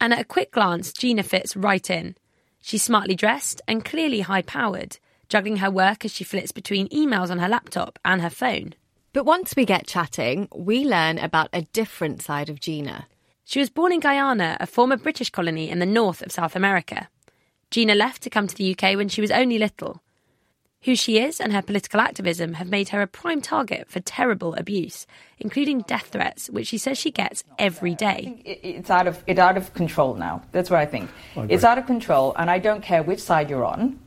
And 0.00 0.12
at 0.12 0.22
a 0.22 0.24
quick 0.24 0.50
glance, 0.50 0.92
Gina 0.92 1.22
fits 1.22 1.56
right 1.56 1.88
in. 1.88 2.16
She's 2.60 2.82
smartly 2.82 3.14
dressed 3.14 3.62
and 3.68 3.84
clearly 3.84 4.22
high 4.22 4.42
powered, 4.42 4.98
juggling 5.30 5.58
her 5.58 5.70
work 5.70 6.04
as 6.04 6.12
she 6.12 6.24
flits 6.24 6.52
between 6.52 6.88
emails 6.88 7.30
on 7.30 7.38
her 7.38 7.48
laptop 7.48 7.98
and 8.04 8.20
her 8.20 8.28
phone. 8.28 8.74
But 9.14 9.24
once 9.24 9.54
we 9.56 9.64
get 9.64 9.86
chatting, 9.86 10.48
we 10.54 10.84
learn 10.84 11.18
about 11.18 11.48
a 11.52 11.62
different 11.62 12.20
side 12.20 12.50
of 12.50 12.60
Gina. 12.60 13.06
She 13.44 13.58
was 13.58 13.70
born 13.70 13.92
in 13.92 14.00
Guyana, 14.00 14.56
a 14.60 14.66
former 14.66 14.96
British 14.96 15.30
colony 15.30 15.70
in 15.70 15.78
the 15.78 15.86
north 15.86 16.20
of 16.20 16.30
South 16.30 16.54
America. 16.54 17.08
Gina 17.70 17.94
left 17.94 18.22
to 18.22 18.30
come 18.30 18.46
to 18.46 18.54
the 18.54 18.72
UK 18.72 18.96
when 18.96 19.08
she 19.08 19.20
was 19.20 19.30
only 19.30 19.58
little. 19.58 20.02
Who 20.84 20.96
she 20.96 21.18
is 21.18 21.40
and 21.40 21.52
her 21.52 21.60
political 21.60 22.00
activism 22.00 22.54
have 22.54 22.68
made 22.68 22.88
her 22.88 23.02
a 23.02 23.06
prime 23.06 23.42
target 23.42 23.86
for 23.88 24.00
terrible 24.00 24.54
abuse, 24.54 25.06
including 25.38 25.82
death 25.82 26.08
threats, 26.10 26.48
which 26.48 26.68
she 26.68 26.78
says 26.78 26.96
she 26.96 27.10
gets 27.10 27.44
every 27.58 27.94
day. 27.94 28.40
It's 28.44 28.88
out 28.88 29.06
of 29.06 29.22
it's 29.26 29.38
out 29.38 29.58
of 29.58 29.74
control 29.74 30.14
now. 30.14 30.42
That's 30.52 30.70
what 30.70 30.80
I 30.80 30.86
think. 30.86 31.10
it's 31.36 31.64
out 31.64 31.76
of 31.76 31.86
control, 31.86 32.34
and 32.36 32.50
I 32.50 32.58
don't 32.58 32.82
care 32.82 33.02
which 33.02 33.20
side 33.20 33.50
you're 33.50 33.64
on. 33.64 33.98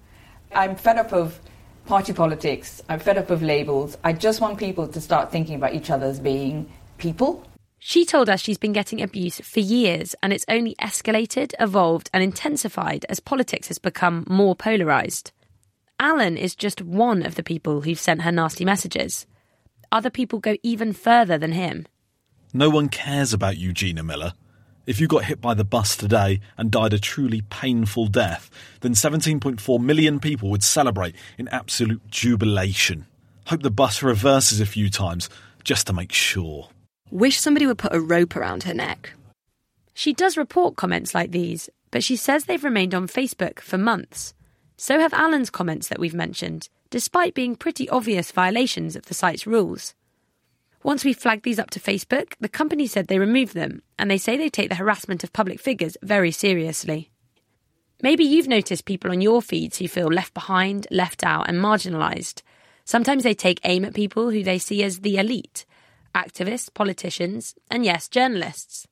I'm 0.55 0.75
fed 0.75 0.97
up 0.97 1.13
of 1.13 1.39
party 1.85 2.13
politics. 2.13 2.81
I'm 2.89 2.99
fed 2.99 3.17
up 3.17 3.29
of 3.29 3.41
labels. 3.41 3.97
I 4.03 4.13
just 4.13 4.41
want 4.41 4.57
people 4.57 4.87
to 4.87 5.01
start 5.01 5.31
thinking 5.31 5.55
about 5.55 5.73
each 5.73 5.89
other 5.89 6.05
as 6.05 6.19
being 6.19 6.69
people. 6.97 7.45
She 7.79 8.05
told 8.05 8.29
us 8.29 8.39
she's 8.39 8.57
been 8.57 8.71
getting 8.71 9.01
abuse 9.01 9.41
for 9.41 9.59
years 9.59 10.15
and 10.23 10.31
it's 10.31 10.45
only 10.47 10.75
escalated, 10.75 11.53
evolved, 11.59 12.09
and 12.13 12.23
intensified 12.23 13.05
as 13.09 13.19
politics 13.19 13.67
has 13.67 13.77
become 13.77 14.25
more 14.29 14.55
polarised. 14.55 15.31
Alan 15.99 16.37
is 16.37 16.55
just 16.55 16.81
one 16.81 17.25
of 17.25 17.35
the 17.35 17.43
people 17.43 17.81
who've 17.81 17.99
sent 17.99 18.21
her 18.21 18.31
nasty 18.31 18.63
messages. 18.63 19.25
Other 19.91 20.09
people 20.09 20.39
go 20.39 20.55
even 20.63 20.93
further 20.93 21.37
than 21.37 21.51
him. 21.51 21.85
No 22.53 22.69
one 22.69 22.87
cares 22.87 23.33
about 23.33 23.57
Eugenia 23.57 24.03
Miller. 24.03 24.33
If 24.85 24.99
you 24.99 25.07
got 25.07 25.23
hit 25.23 25.39
by 25.39 25.53
the 25.53 25.63
bus 25.63 25.95
today 25.95 26.41
and 26.57 26.69
died 26.69 26.91
a 26.91 26.99
truly 26.99 27.41
painful 27.49 28.07
death, 28.07 28.49
then 28.81 28.91
17.4 28.91 29.79
million 29.79 30.19
people 30.19 30.49
would 30.49 30.63
celebrate 30.63 31.15
in 31.37 31.47
absolute 31.47 32.05
jubilation. 32.09 33.05
Hope 33.47 33.61
the 33.61 33.71
bus 33.71 34.03
reverses 34.03 34.59
a 34.59 34.65
few 34.65 34.89
times 34.89 35.29
just 35.63 35.87
to 35.87 35.93
make 35.93 36.11
sure. 36.11 36.67
Wish 37.11 37.39
somebody 37.39 37.65
would 37.65 37.77
put 37.77 37.95
a 37.95 38.01
rope 38.01 38.35
around 38.35 38.63
her 38.63 38.73
neck. 38.73 39.13
She 39.93 40.11
does 40.11 40.35
report 40.35 40.75
comments 40.75 41.15
like 41.15 41.31
these, 41.31 41.69
but 41.89 42.03
she 42.03 42.17
says 42.17 42.43
they've 42.43 42.61
remained 42.61 42.93
on 42.93 43.07
Facebook 43.07 43.61
for 43.61 43.77
months. 43.77 44.33
So 44.75 44.99
have 44.99 45.13
Alan's 45.13 45.49
comments 45.49 45.87
that 45.87 45.99
we've 45.99 46.13
mentioned, 46.13 46.67
despite 46.89 47.33
being 47.33 47.55
pretty 47.55 47.87
obvious 47.87 48.31
violations 48.31 48.97
of 48.97 49.05
the 49.05 49.13
site's 49.13 49.47
rules. 49.47 49.93
Once 50.83 51.05
we 51.05 51.13
flagged 51.13 51.43
these 51.43 51.59
up 51.59 51.69
to 51.69 51.79
Facebook, 51.79 52.33
the 52.41 52.49
company 52.49 52.85
said 52.85 53.07
they 53.07 53.19
removed 53.19 53.53
them, 53.53 53.81
and 53.97 54.11
they 54.11 54.17
say 54.17 54.35
they 54.35 54.49
take 54.49 54.69
the 54.69 54.75
harassment 54.75 55.23
of 55.23 55.31
public 55.31 55.59
figures 55.59 55.95
very 56.01 56.31
seriously. 56.31 57.09
Maybe 58.01 58.25
you've 58.25 58.49
noticed 58.49 58.83
people 58.83 59.11
on 59.11 59.21
your 59.21 59.41
feeds 59.41 59.77
who 59.77 59.87
feel 59.87 60.07
left 60.07 60.33
behind, 60.33 60.87
left 60.91 61.23
out, 61.23 61.47
and 61.47 61.57
marginalised. 61.57 62.41
Sometimes 62.83 63.23
they 63.23 63.33
take 63.33 63.61
aim 63.63 63.85
at 63.85 63.93
people 63.93 64.29
who 64.29 64.43
they 64.43 64.59
see 64.59 64.83
as 64.83 64.99
the 64.99 65.17
elite 65.17 65.65
activists, 66.13 66.71
politicians, 66.73 67.55
and 67.71 67.85
yes, 67.85 68.07
journalists. 68.07 68.87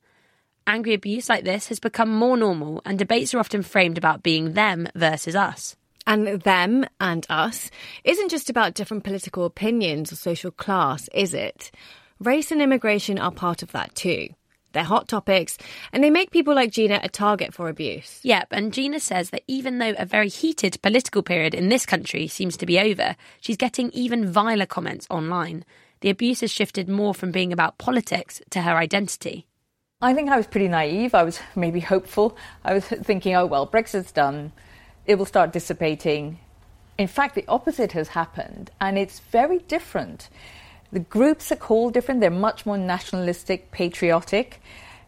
Angry 0.66 0.94
abuse 0.94 1.28
like 1.28 1.44
this 1.44 1.68
has 1.68 1.78
become 1.78 2.08
more 2.08 2.36
normal, 2.36 2.80
and 2.84 2.98
debates 2.98 3.34
are 3.34 3.38
often 3.38 3.62
framed 3.62 3.98
about 3.98 4.22
being 4.22 4.54
them 4.54 4.88
versus 4.94 5.36
us. 5.36 5.76
And 6.06 6.42
them 6.42 6.86
and 7.00 7.26
us 7.28 7.70
isn't 8.04 8.30
just 8.30 8.50
about 8.50 8.74
different 8.74 9.04
political 9.04 9.44
opinions 9.44 10.12
or 10.12 10.16
social 10.16 10.50
class, 10.50 11.08
is 11.14 11.32
it? 11.34 11.70
Race 12.18 12.50
and 12.50 12.60
immigration 12.62 13.18
are 13.18 13.30
part 13.30 13.62
of 13.62 13.72
that 13.72 13.94
too. 13.94 14.28
They're 14.72 14.84
hot 14.84 15.06
topics, 15.06 15.58
and 15.92 16.02
they 16.02 16.10
make 16.10 16.30
people 16.30 16.54
like 16.54 16.70
Gina 16.70 17.00
a 17.02 17.08
target 17.08 17.52
for 17.52 17.68
abuse. 17.68 18.20
Yep, 18.22 18.48
and 18.52 18.72
Gina 18.72 19.00
says 19.00 19.30
that 19.30 19.42
even 19.46 19.78
though 19.78 19.94
a 19.98 20.06
very 20.06 20.28
heated 20.28 20.80
political 20.82 21.22
period 21.22 21.54
in 21.54 21.68
this 21.68 21.84
country 21.84 22.26
seems 22.26 22.56
to 22.56 22.66
be 22.66 22.80
over, 22.80 23.14
she's 23.40 23.58
getting 23.58 23.90
even 23.90 24.32
viler 24.32 24.66
comments 24.66 25.06
online. 25.10 25.64
The 26.00 26.10
abuse 26.10 26.40
has 26.40 26.50
shifted 26.50 26.88
more 26.88 27.14
from 27.14 27.32
being 27.32 27.52
about 27.52 27.78
politics 27.78 28.40
to 28.50 28.62
her 28.62 28.76
identity. 28.76 29.46
I 30.00 30.14
think 30.14 30.30
I 30.30 30.36
was 30.36 30.46
pretty 30.46 30.68
naive. 30.68 31.14
I 31.14 31.22
was 31.22 31.38
maybe 31.54 31.78
hopeful. 31.78 32.36
I 32.64 32.74
was 32.74 32.84
thinking, 32.84 33.36
oh, 33.36 33.46
well, 33.46 33.66
Brexit's 33.66 34.10
done. 34.10 34.52
It 35.06 35.16
will 35.16 35.26
start 35.26 35.52
dissipating. 35.52 36.38
In 36.98 37.08
fact, 37.08 37.34
the 37.34 37.44
opposite 37.48 37.92
has 37.92 38.08
happened, 38.08 38.70
and 38.80 38.98
it's 38.98 39.18
very 39.18 39.58
different. 39.60 40.28
The 40.92 41.00
groups 41.00 41.50
are 41.50 41.56
called 41.56 41.94
different. 41.94 42.20
They're 42.20 42.30
much 42.30 42.66
more 42.66 42.78
nationalistic, 42.78 43.70
patriotic. 43.70 44.60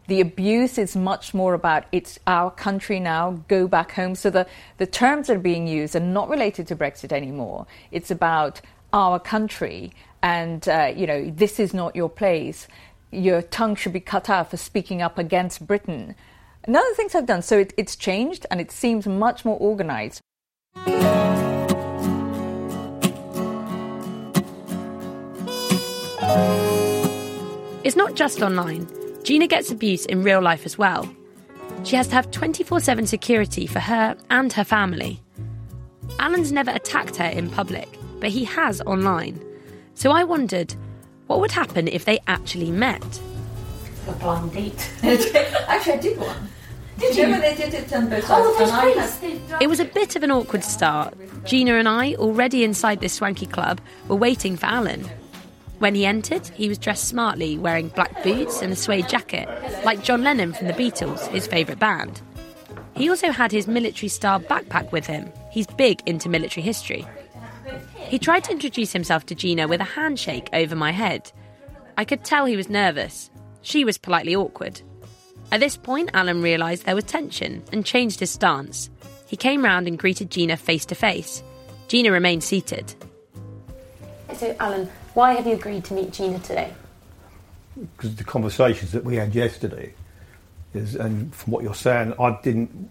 The 0.07 0.21
abuse 0.21 0.77
is 0.77 0.95
much 0.95 1.33
more 1.33 1.53
about 1.53 1.85
it's 1.91 2.19
our 2.27 2.51
country 2.51 2.99
now, 2.99 3.43
go 3.47 3.67
back 3.67 3.91
home. 3.91 4.15
So 4.15 4.29
the, 4.29 4.47
the 4.77 4.85
terms 4.85 5.27
that 5.27 5.37
are 5.37 5.39
being 5.39 5.67
used 5.67 5.95
are 5.95 5.99
not 5.99 6.29
related 6.29 6.67
to 6.67 6.75
Brexit 6.75 7.11
anymore. 7.11 7.65
It's 7.91 8.11
about 8.11 8.61
our 8.93 9.19
country 9.19 9.93
and, 10.21 10.67
uh, 10.67 10.93
you 10.95 11.07
know, 11.07 11.29
this 11.29 11.59
is 11.59 11.73
not 11.73 11.95
your 11.95 12.09
place. 12.09 12.67
Your 13.11 13.41
tongue 13.41 13.75
should 13.75 13.93
be 13.93 13.99
cut 13.99 14.29
out 14.29 14.51
for 14.51 14.57
speaking 14.57 15.01
up 15.01 15.17
against 15.17 15.65
Britain. 15.65 16.15
And 16.65 16.75
other 16.75 16.93
things 16.95 17.13
I've 17.13 17.27
done. 17.27 17.41
So 17.41 17.59
it, 17.59 17.73
it's 17.77 17.95
changed 17.95 18.45
and 18.49 18.59
it 18.59 18.71
seems 18.71 19.05
much 19.05 19.45
more 19.45 19.57
organized. 19.59 20.21
It's 27.83 27.95
not 27.95 28.15
just 28.15 28.41
online. 28.41 28.87
Gina 29.23 29.47
gets 29.47 29.69
abuse 29.71 30.05
in 30.05 30.23
real 30.23 30.41
life 30.41 30.65
as 30.65 30.77
well. 30.77 31.07
She 31.83 31.95
has 31.95 32.07
to 32.07 32.15
have 32.15 32.31
24 32.31 32.79
7 32.79 33.05
security 33.05 33.67
for 33.67 33.79
her 33.79 34.17
and 34.31 34.51
her 34.53 34.63
family. 34.63 35.21
Alan's 36.17 36.51
never 36.51 36.71
attacked 36.71 37.15
her 37.17 37.25
in 37.25 37.49
public, 37.49 37.87
but 38.19 38.29
he 38.29 38.43
has 38.45 38.81
online. 38.81 39.39
So 39.93 40.11
I 40.11 40.23
wondered 40.23 40.73
what 41.27 41.39
would 41.41 41.51
happen 41.51 41.87
if 41.87 42.05
they 42.05 42.19
actually 42.27 42.71
met? 42.71 43.03
A 44.07 44.11
blind 44.13 44.53
date. 44.53 44.91
Actually, 45.03 45.93
I 45.93 45.97
did 45.97 46.19
one. 46.19 46.49
Did 46.99 47.15
you? 47.15 47.23
Remember 47.23 47.49
they 47.49 47.55
did 47.55 47.73
it 47.73 47.93
on 47.93 48.09
both 48.09 48.25
oh, 48.29 48.55
sides? 48.57 48.57
Oh, 48.59 48.63
and 48.63 48.71
I 48.71 48.93
that's 48.93 49.19
had- 49.19 49.47
great. 49.47 49.61
It 49.61 49.67
was 49.67 49.79
a 49.79 49.85
bit 49.85 50.15
of 50.15 50.23
an 50.23 50.31
awkward 50.31 50.63
start. 50.63 51.13
Gina 51.45 51.75
and 51.75 51.87
I, 51.87 52.15
already 52.15 52.63
inside 52.63 53.01
this 53.01 53.13
swanky 53.13 53.45
club, 53.45 53.81
were 54.07 54.15
waiting 54.15 54.55
for 54.57 54.65
Alan. 54.67 55.07
When 55.79 55.93
he 55.93 56.05
entered, 56.05 56.47
he 56.47 56.69
was 56.69 56.77
dressed 56.77 57.07
smartly, 57.09 57.57
wearing 57.57 57.89
black 57.89 58.23
boots 58.23 58.61
and 58.61 58.71
a 58.71 58.75
suede 58.75 59.09
jacket, 59.09 59.47
like 59.83 60.03
John 60.03 60.23
Lennon 60.23 60.53
from 60.53 60.67
the 60.67 60.73
Beatles, 60.73 61.27
his 61.27 61.47
favourite 61.47 61.79
band. 61.79 62.21
He 62.95 63.09
also 63.09 63.31
had 63.31 63.51
his 63.51 63.67
military 63.67 64.07
style 64.07 64.39
backpack 64.39 64.91
with 64.93 65.05
him. 65.05 65.31
He's 65.51 65.67
big 65.67 66.01
into 66.05 66.29
military 66.29 66.63
history. 66.63 67.05
He 67.97 68.17
tried 68.19 68.45
to 68.45 68.51
introduce 68.51 68.93
himself 68.93 69.25
to 69.25 69.35
Gina 69.35 69.67
with 69.67 69.81
a 69.81 69.85
handshake 69.85 70.49
over 70.53 70.75
my 70.75 70.91
head. 70.91 71.31
I 71.97 72.05
could 72.05 72.23
tell 72.23 72.45
he 72.45 72.55
was 72.55 72.69
nervous. 72.69 73.29
She 73.61 73.83
was 73.83 73.97
politely 73.97 74.35
awkward. 74.35 74.81
At 75.51 75.59
this 75.59 75.77
point, 75.77 76.09
Alan 76.13 76.41
realised 76.41 76.85
there 76.85 76.95
was 76.95 77.03
tension 77.03 77.63
and 77.71 77.85
changed 77.85 78.19
his 78.19 78.31
stance. 78.31 78.89
He 79.27 79.37
came 79.37 79.63
round 79.63 79.87
and 79.87 79.97
greeted 79.97 80.29
Gina 80.31 80.57
face 80.57 80.85
to 80.87 80.95
face. 80.95 81.43
Gina 81.87 82.11
remained 82.11 82.43
seated. 82.43 82.93
So, 84.35 84.55
Alan, 84.59 84.89
why 85.13 85.33
have 85.33 85.47
you 85.47 85.53
agreed 85.53 85.85
to 85.85 85.93
meet 85.93 86.11
Gina 86.11 86.39
today? 86.39 86.73
because 87.97 88.15
the 88.15 88.23
conversations 88.23 88.91
that 88.93 89.03
we 89.03 89.15
had 89.15 89.35
yesterday 89.35 89.93
is, 90.73 90.95
and 90.95 91.33
from 91.33 91.51
what 91.51 91.63
you're 91.63 91.75
saying, 91.75 92.13
I 92.19 92.39
didn't 92.41 92.89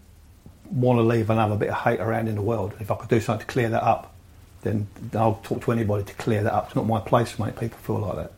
want 0.70 0.98
to 0.98 1.02
leave 1.02 1.30
another 1.30 1.56
bit 1.56 1.70
of 1.70 1.76
hate 1.76 2.00
around 2.00 2.28
in 2.28 2.34
the 2.34 2.42
world. 2.42 2.74
If 2.80 2.90
I 2.90 2.96
could 2.96 3.08
do 3.08 3.20
something 3.20 3.46
to 3.46 3.52
clear 3.52 3.68
that 3.70 3.82
up, 3.82 4.14
then 4.62 4.86
I'll 5.14 5.40
talk 5.42 5.62
to 5.64 5.72
anybody 5.72 6.04
to 6.04 6.14
clear 6.14 6.42
that 6.42 6.52
up. 6.52 6.66
It's 6.66 6.76
not 6.76 6.86
my 6.86 7.00
place 7.00 7.34
to 7.34 7.42
make 7.42 7.58
people 7.58 7.78
feel 7.78 7.98
like 7.98 8.16
that. 8.16 8.32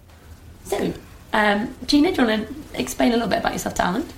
So, 0.64 0.92
um, 1.36 1.74
Gina, 1.84 2.12
do 2.12 2.22
you 2.22 2.28
want 2.28 2.48
to 2.48 2.80
explain 2.80 3.10
a 3.10 3.14
little 3.14 3.28
bit 3.28 3.40
about 3.40 3.52
yourself 3.52 3.74
to 3.74 3.84
Alan? 3.84 4.08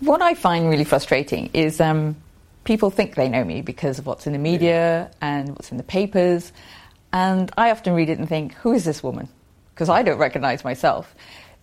What 0.00 0.22
I 0.22 0.34
find 0.34 0.70
really 0.70 0.84
frustrating 0.84 1.50
is 1.52 1.80
um, 1.80 2.14
people 2.62 2.90
think 2.90 3.16
they 3.16 3.28
know 3.28 3.42
me 3.44 3.60
because 3.60 3.98
of 3.98 4.06
what's 4.06 4.24
in 4.24 4.32
the 4.32 4.38
media 4.38 5.10
and 5.20 5.48
what's 5.50 5.72
in 5.72 5.78
the 5.78 5.82
papers. 5.82 6.52
And 7.12 7.50
I 7.58 7.72
often 7.72 7.92
read 7.94 8.08
it 8.08 8.20
and 8.20 8.28
think, 8.28 8.54
who 8.54 8.72
is 8.72 8.84
this 8.84 9.02
woman? 9.02 9.28
Because 9.74 9.88
I 9.88 10.04
don't 10.04 10.18
recognize 10.18 10.62
myself. 10.62 11.12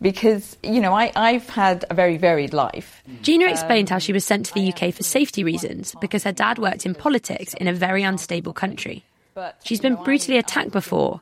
Because, 0.02 0.58
you 0.62 0.82
know, 0.82 0.92
I, 0.92 1.10
I've 1.16 1.48
had 1.48 1.86
a 1.90 1.94
very 1.94 2.18
varied 2.18 2.54
life. 2.54 3.02
Gina 3.22 3.46
explained 3.46 3.90
how 3.90 3.98
she 3.98 4.12
was 4.12 4.26
sent 4.26 4.46
to 4.48 4.54
the 4.54 4.74
UK 4.74 4.94
for 4.94 5.04
safety 5.04 5.46
reasons 5.46 5.96
because 6.02 6.26
her 6.26 6.34
dad 6.34 6.60
worked 6.60 6.86
in 6.86 6.96
politics 6.96 7.54
in 7.54 7.70
a 7.70 7.74
very 7.74 8.04
unstable 8.04 8.52
country. 8.52 9.06
She's 9.64 9.80
been 9.80 9.96
brutally 10.04 10.38
attacked 10.38 10.72
before. 10.72 11.22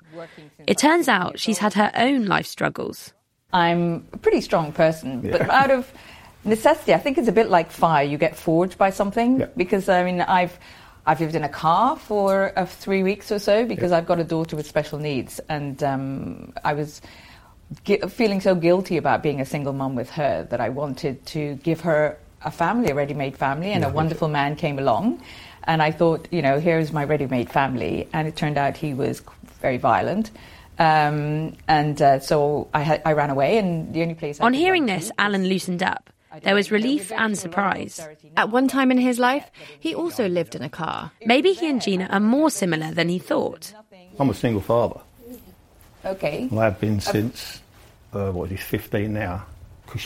It 0.65 0.79
turns 0.79 1.07
out 1.07 1.39
she's 1.39 1.59
had 1.59 1.75
her 1.75 1.91
own 1.95 2.25
life 2.25 2.47
struggles. 2.47 3.13
I'm 3.53 4.05
a 4.13 4.17
pretty 4.17 4.41
strong 4.41 4.71
person, 4.71 5.21
but 5.21 5.41
out 5.49 5.69
of 5.71 5.91
necessity, 6.43 6.93
I 6.93 6.97
think 6.97 7.17
it's 7.17 7.27
a 7.27 7.31
bit 7.31 7.49
like 7.49 7.71
fire. 7.71 8.03
You 8.03 8.17
get 8.17 8.35
forged 8.35 8.77
by 8.77 8.89
something 8.89 9.39
Yeah. 9.41 9.45
because 9.55 9.87
I 9.89 10.03
mean, 10.03 10.21
I've 10.21 10.57
I've 11.05 11.19
lived 11.19 11.35
in 11.35 11.43
a 11.43 11.49
car 11.49 11.95
for 11.97 12.51
uh, 12.57 12.65
three 12.65 13.03
weeks 13.03 13.31
or 13.31 13.37
so 13.39 13.65
because 13.65 13.91
I've 13.91 14.05
got 14.07 14.19
a 14.19 14.23
daughter 14.23 14.55
with 14.55 14.65
special 14.65 14.97
needs, 14.99 15.39
and 15.49 15.83
um, 15.83 16.53
I 16.63 16.73
was 16.73 17.01
gu- 17.85 18.07
feeling 18.07 18.41
so 18.41 18.55
guilty 18.55 18.97
about 18.97 19.21
being 19.21 19.39
a 19.41 19.45
single 19.45 19.73
mum 19.73 19.95
with 19.95 20.09
her 20.11 20.47
that 20.49 20.59
I 20.61 20.69
wanted 20.69 21.23
to 21.27 21.55
give 21.55 21.81
her 21.81 22.17
a 22.45 22.51
family, 22.51 22.89
a 22.89 22.95
ready-made 22.95 23.37
family, 23.37 23.71
and 23.73 23.83
Yeah, 23.83 23.89
a 23.89 23.93
wonderful 23.93 24.27
man 24.29 24.55
came 24.55 24.79
along. 24.79 25.21
And 25.65 25.81
I 25.81 25.91
thought, 25.91 26.27
you 26.31 26.41
know, 26.41 26.59
here's 26.59 26.91
my 26.91 27.03
ready-made 27.05 27.49
family, 27.49 28.07
and 28.13 28.27
it 28.27 28.35
turned 28.35 28.57
out 28.57 28.75
he 28.77 28.93
was 28.93 29.21
very 29.61 29.77
violent, 29.77 30.31
um, 30.79 31.55
and 31.67 32.01
uh, 32.01 32.19
so 32.19 32.67
I, 32.73 32.81
had, 32.81 33.01
I 33.05 33.13
ran 33.13 33.29
away. 33.29 33.57
And 33.57 33.93
the 33.93 34.01
only 34.01 34.15
place 34.15 34.39
I 34.39 34.45
On 34.45 34.51
could 34.53 34.59
hearing 34.59 34.85
this, 34.85 35.07
to 35.07 35.13
Alan 35.21 35.45
loosened 35.47 35.83
up. 35.83 36.09
There 36.41 36.55
was 36.55 36.71
relief 36.71 37.11
and 37.11 37.37
surprise. 37.37 37.99
At 38.35 38.49
one 38.49 38.67
time 38.67 38.89
in 38.89 38.97
his 38.97 39.19
life, 39.19 39.51
he 39.79 39.93
also 39.93 40.27
lived 40.27 40.55
in 40.55 40.63
a 40.63 40.69
car. 40.69 41.11
Maybe 41.25 41.53
he 41.53 41.69
and 41.69 41.79
Gina 41.79 42.07
are 42.09 42.19
more 42.19 42.49
similar 42.49 42.91
than 42.91 43.07
he 43.07 43.19
thought. 43.19 43.71
I'm 44.19 44.29
a 44.29 44.33
single 44.33 44.61
father. 44.61 44.99
Okay. 46.05 46.49
I 46.51 46.63
have 46.63 46.79
been 46.79 46.99
since, 46.99 47.61
uh, 48.13 48.31
what 48.31 48.45
is 48.51 48.59
he, 48.59 48.65
15 48.65 49.13
now. 49.13 49.45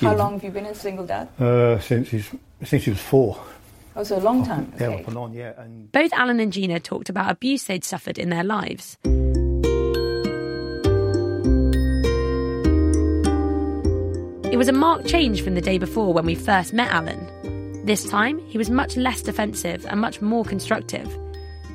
How 0.02 0.10
was- 0.10 0.20
long 0.20 0.34
have 0.34 0.44
you 0.44 0.52
been 0.52 0.66
a 0.66 0.76
single 0.76 1.06
dad? 1.06 1.30
Uh, 1.40 1.80
since, 1.80 2.10
he's, 2.10 2.30
since 2.64 2.84
he 2.84 2.92
was 2.92 3.00
four. 3.00 3.40
Oh, 3.96 4.04
so 4.04 4.18
a 4.18 4.20
long 4.20 4.46
time. 4.46 4.72
Yeah, 4.80 4.88
Okay. 4.90 5.02
off 5.02 5.08
and 5.08 5.18
on, 5.18 5.34
yeah. 5.34 5.54
And 5.58 5.92
Both 5.92 6.12
Alan 6.14 6.40
and 6.42 6.52
Gina 6.54 6.80
talked 6.80 7.10
about 7.10 7.32
abuse 7.32 7.64
they'd 7.64 7.84
suffered 7.86 8.20
in 8.20 8.30
their 8.30 8.44
lives. 8.44 8.98
It 14.58 14.66
was 14.66 14.70
a 14.70 14.74
marked 14.74 15.06
change 15.06 15.44
from 15.44 15.54
the 15.54 15.62
day 15.62 15.78
before 15.78 16.12
when 16.14 16.26
we 16.26 16.34
first 16.34 16.74
met 16.74 16.92
Alan. 16.92 17.86
This 17.86 18.10
time, 18.10 18.40
he 18.48 18.58
was 18.58 18.72
much 18.72 18.98
less 18.98 19.22
defensive 19.22 19.86
and 19.86 20.02
much 20.02 20.20
more 20.20 20.44
constructive. 20.44 21.16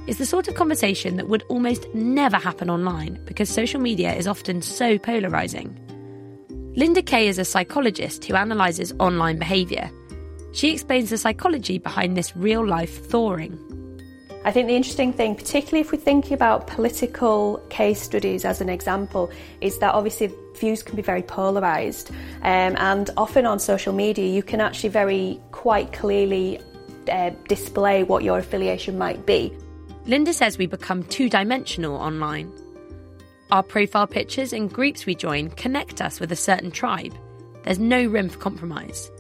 It's 0.08 0.18
the 0.18 0.26
sort 0.26 0.48
of 0.48 0.56
conversation 0.56 1.16
that 1.16 1.28
would 1.28 1.44
almost 1.44 1.86
never 1.94 2.38
happen 2.38 2.68
online 2.68 3.20
because 3.24 3.48
social 3.48 3.80
media 3.80 4.12
is 4.12 4.26
often 4.26 4.62
so 4.62 4.98
polarising. 4.98 5.76
Linda 6.76 7.02
Kay 7.02 7.28
is 7.28 7.38
a 7.38 7.44
psychologist 7.44 8.24
who 8.24 8.34
analyses 8.34 8.92
online 8.98 9.38
behaviour. 9.38 9.88
She 10.52 10.72
explains 10.72 11.10
the 11.10 11.18
psychology 11.18 11.78
behind 11.78 12.16
this 12.16 12.36
real 12.36 12.66
life 12.66 13.06
thawing. 13.06 13.56
I 14.44 14.50
think 14.50 14.66
the 14.66 14.74
interesting 14.74 15.12
thing, 15.12 15.36
particularly 15.36 15.82
if 15.82 15.92
we're 15.92 15.98
thinking 15.98 16.32
about 16.32 16.66
political 16.66 17.58
case 17.70 18.02
studies 18.02 18.44
as 18.44 18.60
an 18.60 18.68
example, 18.68 19.30
is 19.60 19.78
that 19.78 19.94
obviously 19.94 20.34
views 20.62 20.82
can 20.82 20.96
be 20.96 21.02
very 21.02 21.22
polarised. 21.22 22.10
Um, 22.42 22.72
and 22.92 23.10
often 23.16 23.44
on 23.44 23.58
social 23.58 23.92
media, 23.92 24.26
you 24.32 24.42
can 24.42 24.60
actually 24.60 24.88
very 24.88 25.40
quite 25.50 25.92
clearly 25.92 26.60
uh, 27.10 27.30
display 27.48 28.04
what 28.04 28.22
your 28.22 28.38
affiliation 28.38 28.96
might 28.96 29.26
be. 29.26 29.52
Linda 30.06 30.32
says 30.32 30.58
we 30.58 30.66
become 30.66 31.02
two 31.04 31.28
dimensional 31.28 31.96
online. 31.96 32.50
Our 33.50 33.62
profile 33.62 34.06
pictures 34.06 34.52
and 34.52 34.72
groups 34.72 35.04
we 35.04 35.14
join 35.14 35.50
connect 35.50 36.00
us 36.00 36.20
with 36.20 36.32
a 36.32 36.36
certain 36.36 36.70
tribe. 36.70 37.14
There's 37.64 37.78
no 37.78 38.06
room 38.06 38.28
for 38.28 38.38
compromise. 38.38 39.10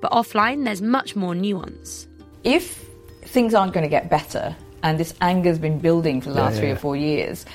But 0.00 0.12
offline, 0.12 0.64
there's 0.64 0.82
much 0.82 1.16
more 1.16 1.34
nuance. 1.34 2.06
If 2.44 2.86
things 3.24 3.54
aren't 3.54 3.72
going 3.72 3.84
to 3.84 3.90
get 3.90 4.10
better, 4.10 4.54
and 4.82 4.98
this 4.98 5.14
anger's 5.20 5.58
been 5.58 5.78
building 5.78 6.20
for 6.20 6.30
the 6.30 6.36
last 6.36 6.54
yeah, 6.54 6.60
three 6.60 6.70
or 6.70 6.76
four 6.76 6.96
years, 6.96 7.46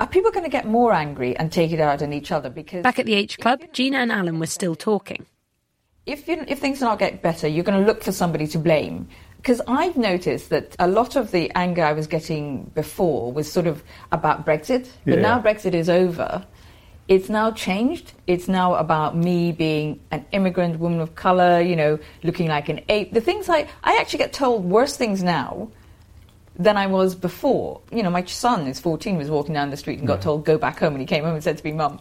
are 0.00 0.06
people 0.06 0.30
going 0.30 0.44
to 0.44 0.50
get 0.50 0.66
more 0.66 0.92
angry 0.92 1.36
and 1.36 1.50
take 1.52 1.72
it 1.72 1.80
out 1.80 2.02
on 2.02 2.12
each 2.12 2.30
other? 2.32 2.50
Because 2.50 2.82
Back 2.82 2.98
at 2.98 3.06
the 3.06 3.14
H 3.14 3.38
Club, 3.38 3.60
Gina 3.72 3.98
and 3.98 4.12
Alan 4.12 4.38
were 4.38 4.46
still 4.46 4.74
talking. 4.74 5.26
if 6.06 6.26
you, 6.28 6.44
if 6.48 6.58
things 6.58 6.80
not 6.80 6.98
get 6.98 7.22
better, 7.22 7.46
you're 7.48 7.64
going 7.64 7.80
to 7.80 7.86
look 7.86 8.02
for 8.02 8.12
somebody 8.12 8.46
to 8.48 8.58
blame. 8.58 9.08
Because 9.36 9.60
I've 9.68 9.96
noticed 9.96 10.50
that 10.50 10.74
a 10.78 10.88
lot 10.88 11.14
of 11.14 11.30
the 11.30 11.50
anger 11.54 11.84
I 11.84 11.92
was 11.92 12.06
getting 12.06 12.64
before 12.74 13.32
was 13.32 13.50
sort 13.50 13.66
of 13.66 13.82
about 14.10 14.44
Brexit, 14.46 14.88
but 15.04 15.16
Yeah. 15.16 15.20
now 15.22 15.40
Brexit 15.40 15.74
is 15.74 15.88
over. 15.88 16.44
It's 17.08 17.28
now 17.30 17.50
changed. 17.52 18.12
It's 18.26 18.48
now 18.48 18.74
about 18.74 19.16
me 19.16 19.52
being 19.52 20.00
an 20.10 20.26
immigrant 20.32 20.78
woman 20.78 21.00
of 21.00 21.14
color, 21.14 21.60
you 21.60 21.74
know, 21.76 21.98
looking 22.22 22.48
like 22.48 22.68
an 22.68 22.80
ape. 22.88 23.12
The 23.14 23.20
things 23.20 23.48
I 23.48 23.66
I 23.84 23.96
actually 24.00 24.18
get 24.18 24.32
told 24.32 24.64
worse 24.64 24.96
things 24.96 25.22
now 25.22 25.68
than 26.58 26.76
I 26.76 26.86
was 26.86 27.14
before. 27.14 27.80
You 27.92 28.02
know, 28.02 28.10
my 28.10 28.24
son 28.24 28.66
is 28.66 28.80
14, 28.80 29.16
was 29.16 29.30
walking 29.30 29.54
down 29.54 29.70
the 29.70 29.76
street 29.76 29.98
and 29.98 30.08
got 30.08 30.22
told 30.22 30.44
go 30.44 30.58
back 30.58 30.78
home, 30.78 30.92
and 30.94 31.00
he 31.00 31.06
came 31.06 31.24
home 31.24 31.34
and 31.34 31.42
said 31.44 31.56
to 31.58 31.64
me, 31.64 31.72
"Mum, 31.72 32.00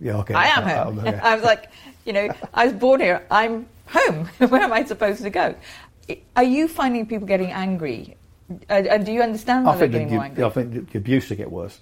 yeah, 0.00 0.16
okay. 0.18 0.34
I 0.34 0.46
am 0.46 0.62
home. 0.96 1.14
I 1.22 1.34
was 1.34 1.44
like, 1.44 1.70
you 2.06 2.12
know, 2.12 2.28
I 2.54 2.64
was 2.64 2.72
born 2.72 3.00
here. 3.00 3.24
I'm 3.30 3.66
home. 3.86 4.26
Where 4.38 4.62
am 4.62 4.72
I 4.72 4.84
supposed 4.84 5.22
to 5.22 5.30
go? 5.30 5.54
Are 6.34 6.42
you 6.42 6.66
finding 6.68 7.06
people 7.06 7.26
getting 7.26 7.50
angry? 7.52 8.16
Uh, 8.68 8.82
and 8.90 9.06
do 9.06 9.12
you 9.12 9.22
understand 9.22 9.66
why 9.66 9.74
I 9.74 9.76
they're 9.76 9.88
think, 9.88 10.08
the, 10.08 10.14
more 10.16 10.24
angry? 10.24 10.44
I 10.44 10.50
think 10.50 10.90
the 10.90 10.98
abuse 10.98 11.28
will 11.30 11.36
get 11.36 11.52
worse 11.52 11.78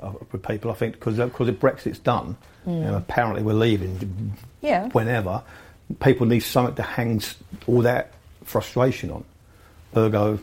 uh, 0.00 0.12
with 0.32 0.42
people. 0.42 0.70
I 0.70 0.74
think 0.74 0.94
because 0.94 1.16
because 1.16 1.48
if 1.48 1.60
Brexit's 1.60 1.98
done 1.98 2.36
and 2.66 2.94
apparently 2.94 3.42
we're 3.42 3.54
leaving 3.54 3.96
Mm. 3.96 4.30
Yeah. 4.62 4.88
whenever, 4.90 5.42
people 6.00 6.26
need 6.26 6.40
something 6.40 6.74
to 6.76 6.82
hang 6.82 7.22
all 7.66 7.82
that 7.82 8.12
frustration 8.44 9.10
on. 9.10 9.24
Ergo, 9.96 10.38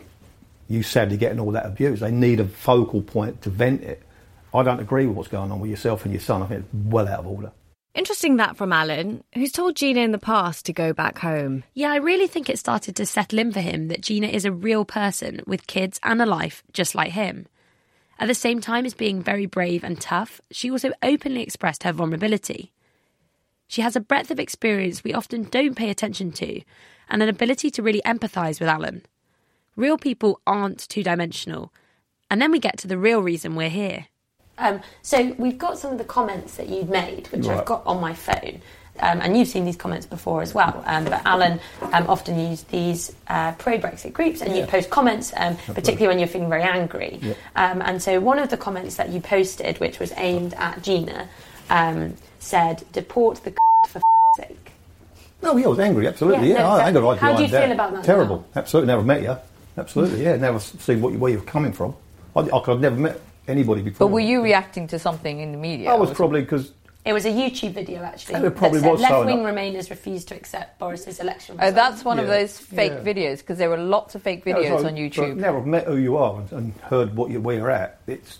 you 0.68 0.84
sadly 0.84 1.18
getting 1.18 1.40
all 1.40 1.52
that 1.52 1.66
abuse. 1.66 2.00
They 2.00 2.12
need 2.12 2.40
a 2.40 2.48
focal 2.48 3.02
point 3.02 3.42
to 3.44 3.50
vent 3.50 3.84
it. 3.84 4.04
I 4.54 4.64
don't 4.64 4.80
agree 4.80 5.06
with 5.06 5.16
what's 5.16 5.30
going 5.30 5.52
on 5.52 5.60
with 5.60 5.70
yourself 5.70 6.06
and 6.06 6.14
your 6.14 6.22
son. 6.22 6.42
I 6.42 6.48
think 6.48 6.62
it's 6.62 6.74
well 6.74 7.08
out 7.08 7.20
of 7.20 7.28
order. 7.28 7.52
Interesting 7.94 8.38
that 8.38 8.58
from 8.58 8.72
Alan, 8.72 9.24
who's 9.34 9.52
told 9.52 9.76
Gina 9.76 10.02
in 10.02 10.12
the 10.12 10.20
past 10.20 10.65
to 10.65 10.74
go 10.74 10.94
back 10.94 11.18
home. 11.18 11.63
Yeah, 11.74 11.91
I 11.91 11.96
really 11.96 12.28
think 12.28 12.48
it 12.48 12.60
started 12.60 12.96
to 12.98 13.08
settle 13.08 13.39
in 13.39 13.52
for 13.52 13.60
him 13.60 13.88
that 13.88 14.02
Gina 14.02 14.28
is 14.28 14.46
a 14.46 14.52
real 14.52 14.86
person 14.86 15.41
with 15.48 15.65
kids 15.65 16.00
and 16.04 16.22
a 16.22 16.26
life 16.26 16.63
just 16.74 16.94
like 16.94 17.13
him. 17.13 17.48
At 18.20 18.28
the 18.28 18.36
same 18.36 18.62
time 18.62 18.86
as 18.86 18.94
being 18.94 19.22
very 19.22 19.46
brave 19.48 19.84
and 19.84 20.00
tough, 20.00 20.39
she 20.52 20.70
also 20.70 20.91
openly 21.02 21.41
expressed 21.41 21.84
her 21.84 21.91
vulnerability. 21.91 22.72
She 23.68 23.82
has 23.82 23.96
a 23.96 24.00
breadth 24.00 24.32
of 24.32 24.39
experience 24.39 25.04
we 25.04 25.13
often 25.13 25.44
don't 25.44 25.76
pay 25.76 25.89
attention 25.89 26.32
to, 26.34 26.62
and 27.10 27.24
an 27.24 27.30
ability 27.30 27.72
to 27.72 27.84
really 27.84 28.02
empathise 28.06 28.60
with 28.60 28.70
Alan. 28.70 29.04
Real 29.78 29.98
people 29.98 30.42
aren't 30.48 30.80
two 30.90 31.04
dimensional. 31.04 31.72
And 32.30 32.42
then 32.42 32.52
we 32.52 32.60
get 32.60 32.78
to 32.80 32.88
the 32.88 32.98
real 32.98 33.22
reason 33.22 33.56
we're 33.56 33.70
here. 33.70 34.08
Um, 34.58 34.82
so 35.04 35.36
we've 35.38 35.58
got 35.58 35.78
some 35.78 35.92
of 35.92 36.00
the 36.00 36.04
comments 36.04 36.58
that 36.58 36.68
you'd 36.68 36.90
made, 36.90 37.28
which 37.28 37.46
I've 37.48 37.63
got 37.63 37.86
on 37.86 38.02
my 38.02 38.13
phone. 38.16 38.60
Um, 39.00 39.22
and 39.22 39.38
you've 39.38 39.48
seen 39.48 39.66
these 39.66 39.76
comments 39.78 40.08
before 40.08 40.42
as 40.42 40.56
well. 40.56 40.84
Um, 40.88 41.04
but 41.06 41.24
Alan 41.26 41.60
um, 41.94 42.08
often 42.10 42.40
used 42.50 42.68
these 42.72 43.16
uh, 43.28 43.52
pro 43.54 43.78
Brexit 43.78 44.13
groups 44.13 44.42
and 44.42 44.58
you 44.58 44.66
post 44.66 44.90
comments, 44.90 45.32
um, 45.38 45.56
particularly 45.68 46.08
when 46.08 46.18
you're 46.18 46.28
feeling 46.28 46.50
very 46.50 46.63
angry. 46.63 47.22
Um, 47.56 47.84
and 47.84 48.02
so 48.02 48.20
one 48.20 48.40
of 48.40 48.50
the 48.50 48.58
comments 48.58 48.96
that 48.96 49.10
you 49.10 49.22
posted, 49.22 49.80
which 49.80 50.00
was 50.00 50.12
aimed 50.18 50.56
at 50.56 50.82
Gina, 50.82 51.30
um, 51.70 52.16
said, 52.40 52.84
Deport 52.94 53.44
the 53.44 53.54
for 53.88 54.02
sake. 54.38 54.72
No, 55.44 55.56
yeah, 55.56 55.66
I 55.66 55.70
was 55.70 55.80
angry, 55.80 56.08
absolutely. 56.08 56.48
Yeah, 56.50 56.56
Yeah, 56.56 56.62
no, 56.63 56.70
I 56.70 56.80
so 56.80 56.86
ain't 56.88 56.94
got 56.96 57.04
right 57.04 57.18
how 57.20 57.36
do 57.38 57.44
you 57.44 57.50
behind 57.50 57.66
feel 57.68 57.72
about 57.74 57.94
that 57.94 58.04
Terrible, 58.04 58.38
now? 58.56 58.60
absolutely. 58.62 58.88
Never 58.88 59.04
met 59.04 59.22
you. 59.22 59.38
Absolutely, 59.78 60.24
yeah. 60.24 60.36
Never 60.38 60.60
seen 60.60 61.02
what 61.02 61.13
you, 61.13 61.20
where 61.20 61.32
you're 61.32 61.42
coming 61.42 61.72
from. 61.72 61.96
I, 62.36 62.42
I 62.42 62.60
could 62.60 62.72
have 62.72 62.82
never 62.82 62.96
met 62.96 63.22
anybody 63.48 63.82
before. 63.82 64.08
but 64.08 64.13
were 64.13 64.20
you 64.20 64.42
reacting 64.44 64.88
to 64.88 65.00
something 65.00 65.40
in 65.40 65.52
the 65.52 65.58
media? 65.58 65.92
I 65.92 65.96
was 65.96 66.12
Or 66.12 66.16
probably 66.16 66.42
because 66.42 66.74
It 67.06 67.13
was 67.13 67.26
a 67.26 67.30
YouTube 67.30 67.74
video 67.74 68.02
actually. 68.04 68.36
Oh, 68.36 68.46
it 68.46 68.56
probably 68.56 68.80
that 68.80 68.86
said 68.86 68.92
was 68.92 69.02
so 69.08 69.22
left 69.22 69.26
wing. 69.28 69.40
Remainers 69.40 69.90
refuse 69.90 70.26
to 70.26 70.36
accept 70.36 70.78
Boris's 70.80 71.20
election. 71.20 71.58
Oh, 71.62 71.72
that's 71.72 72.04
one 72.04 72.20
of 72.20 72.28
those 72.28 72.58
fake 72.60 72.92
Yeah. 72.92 73.13
videos 73.13 73.38
because 73.40 73.58
there 73.58 73.70
were 73.70 73.78
lots 73.78 74.16
of 74.16 74.22
fake 74.24 74.44
Yeah, 74.46 74.56
videos 74.56 74.68
so- 74.82 74.88
on 74.88 74.94
but 74.94 74.94
YouTube. 74.96 75.36
Never 75.38 75.62
met 75.62 75.86
who 75.86 75.98
you 75.98 76.18
are 76.18 76.40
and, 76.42 76.52
and 76.52 76.74
heard 76.82 77.16
what 77.16 77.30
you, 77.32 77.40
where 77.40 77.56
you're 77.56 77.72
at. 77.72 78.00
It's 78.08 78.40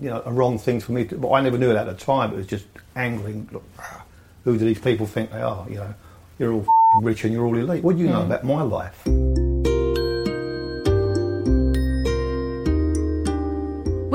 you 0.00 0.10
know 0.10 0.22
a 0.26 0.32
wrong 0.32 0.58
thing 0.58 0.78
for 0.80 0.92
me. 0.92 1.04
To, 1.06 1.16
but 1.16 1.30
I 1.32 1.40
never 1.40 1.58
knew 1.58 1.70
it 1.70 1.76
at 1.76 1.86
the 1.86 1.94
time. 1.94 2.32
It 2.32 2.36
was 2.36 2.46
just 2.46 2.66
angling. 2.94 3.48
Look, 3.52 3.64
ah, 3.78 4.04
who 4.44 4.56
do 4.58 4.64
these 4.64 4.78
people 4.80 5.06
think 5.06 5.32
they 5.32 5.40
are? 5.42 5.66
You 5.68 5.76
know, 5.76 5.94
you're 6.38 6.52
all 6.52 6.60
f***ing 6.60 7.04
rich 7.04 7.24
and 7.24 7.32
you're 7.32 7.44
all 7.44 7.56
elite. 7.56 7.82
What 7.82 7.96
do 7.96 8.02
you 8.02 8.08
know 8.08 8.22
Hmm. 8.22 8.30
about 8.32 8.44
my 8.44 8.62
life? 8.62 9.65